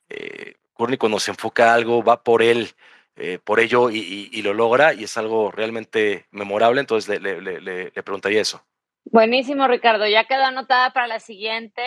[0.09, 2.71] Eh, cuando se enfoca a algo va por él,
[3.15, 7.91] eh, por ello y, lo logra y es algo realmente memorable, entonces le, le, le,
[8.03, 8.61] preguntaría eso.
[9.05, 10.07] Buenísimo, Ricardo.
[10.07, 11.84] Ya quedó anotada para la siguiente.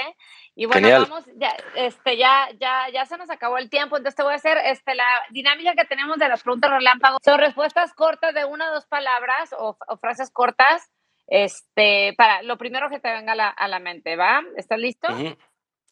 [0.58, 1.02] Y bueno, Genial.
[1.02, 4.36] vamos, ya, este, ya, ya, ya se nos acabó el tiempo, entonces te voy a
[4.36, 7.18] hacer este, la dinámica que tenemos de las preguntas relámpago.
[7.22, 10.90] Son respuestas cortas de una o dos palabras o, o frases cortas,
[11.26, 14.42] este, para lo primero que te venga a la, a la mente, ¿va?
[14.56, 15.08] ¿Estás listo?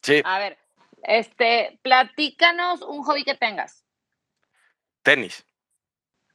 [0.01, 0.57] Sí, A ver,
[1.03, 3.85] este, platícanos un hobby que tengas.
[5.03, 5.45] tenis.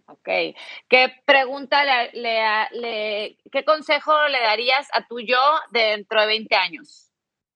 [0.07, 0.29] Ok.
[0.89, 5.39] ¿Qué pregunta le, le- le- qué consejo le darías a tu yo
[5.71, 7.10] dentro de 20 años?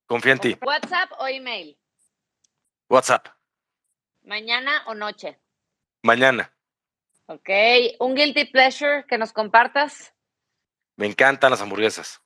[0.07, 0.57] Confía en ti.
[0.61, 1.79] ¿WhatsApp o email?
[2.89, 3.29] WhatsApp.
[4.23, 5.39] ¿Mañana o noche?
[6.03, 6.53] Mañana.
[7.27, 7.49] Ok.
[8.01, 10.15] ¿Un guilty pleasure que nos compartas?
[10.97, 12.21] Me encantan las hamburguesas.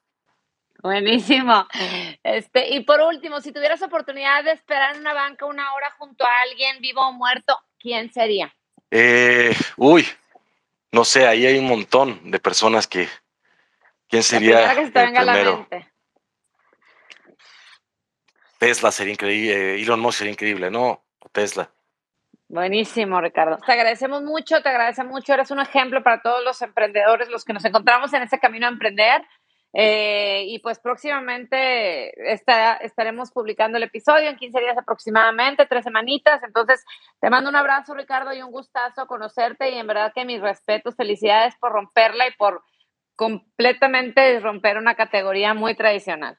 [0.83, 1.67] Buenísimo.
[2.23, 6.25] Este, y por último, si tuvieras oportunidad de esperar en una banca una hora junto
[6.25, 8.55] a alguien vivo o muerto, ¿quién sería?
[8.91, 10.07] Eh, uy,
[10.93, 13.09] no sé, ahí hay un montón de personas que.
[14.09, 15.57] ¿Quién sería primera que se te el venga a la primero?
[15.59, 15.93] mente.
[18.59, 21.03] Tesla sería increíble, eh, Elon Musk sería increíble, ¿no?
[21.33, 21.71] Tesla.
[22.49, 23.59] Buenísimo, Ricardo.
[23.65, 25.35] Te agradecemos mucho, te agradece mucho.
[25.35, 28.71] Eres un ejemplo para todos los emprendedores, los que nos encontramos en ese camino a
[28.71, 29.23] emprender.
[29.75, 36.43] Eh, y pues próximamente está- estaremos publicando el episodio en 15 días aproximadamente, tres semanitas.
[36.43, 36.83] Entonces,
[37.21, 39.69] te mando un abrazo, Ricardo, y un gustazo conocerte.
[39.71, 42.63] Y en verdad que mis respetos, felicidades por romperla y por
[43.15, 46.39] completamente romper una categoría muy tradicional.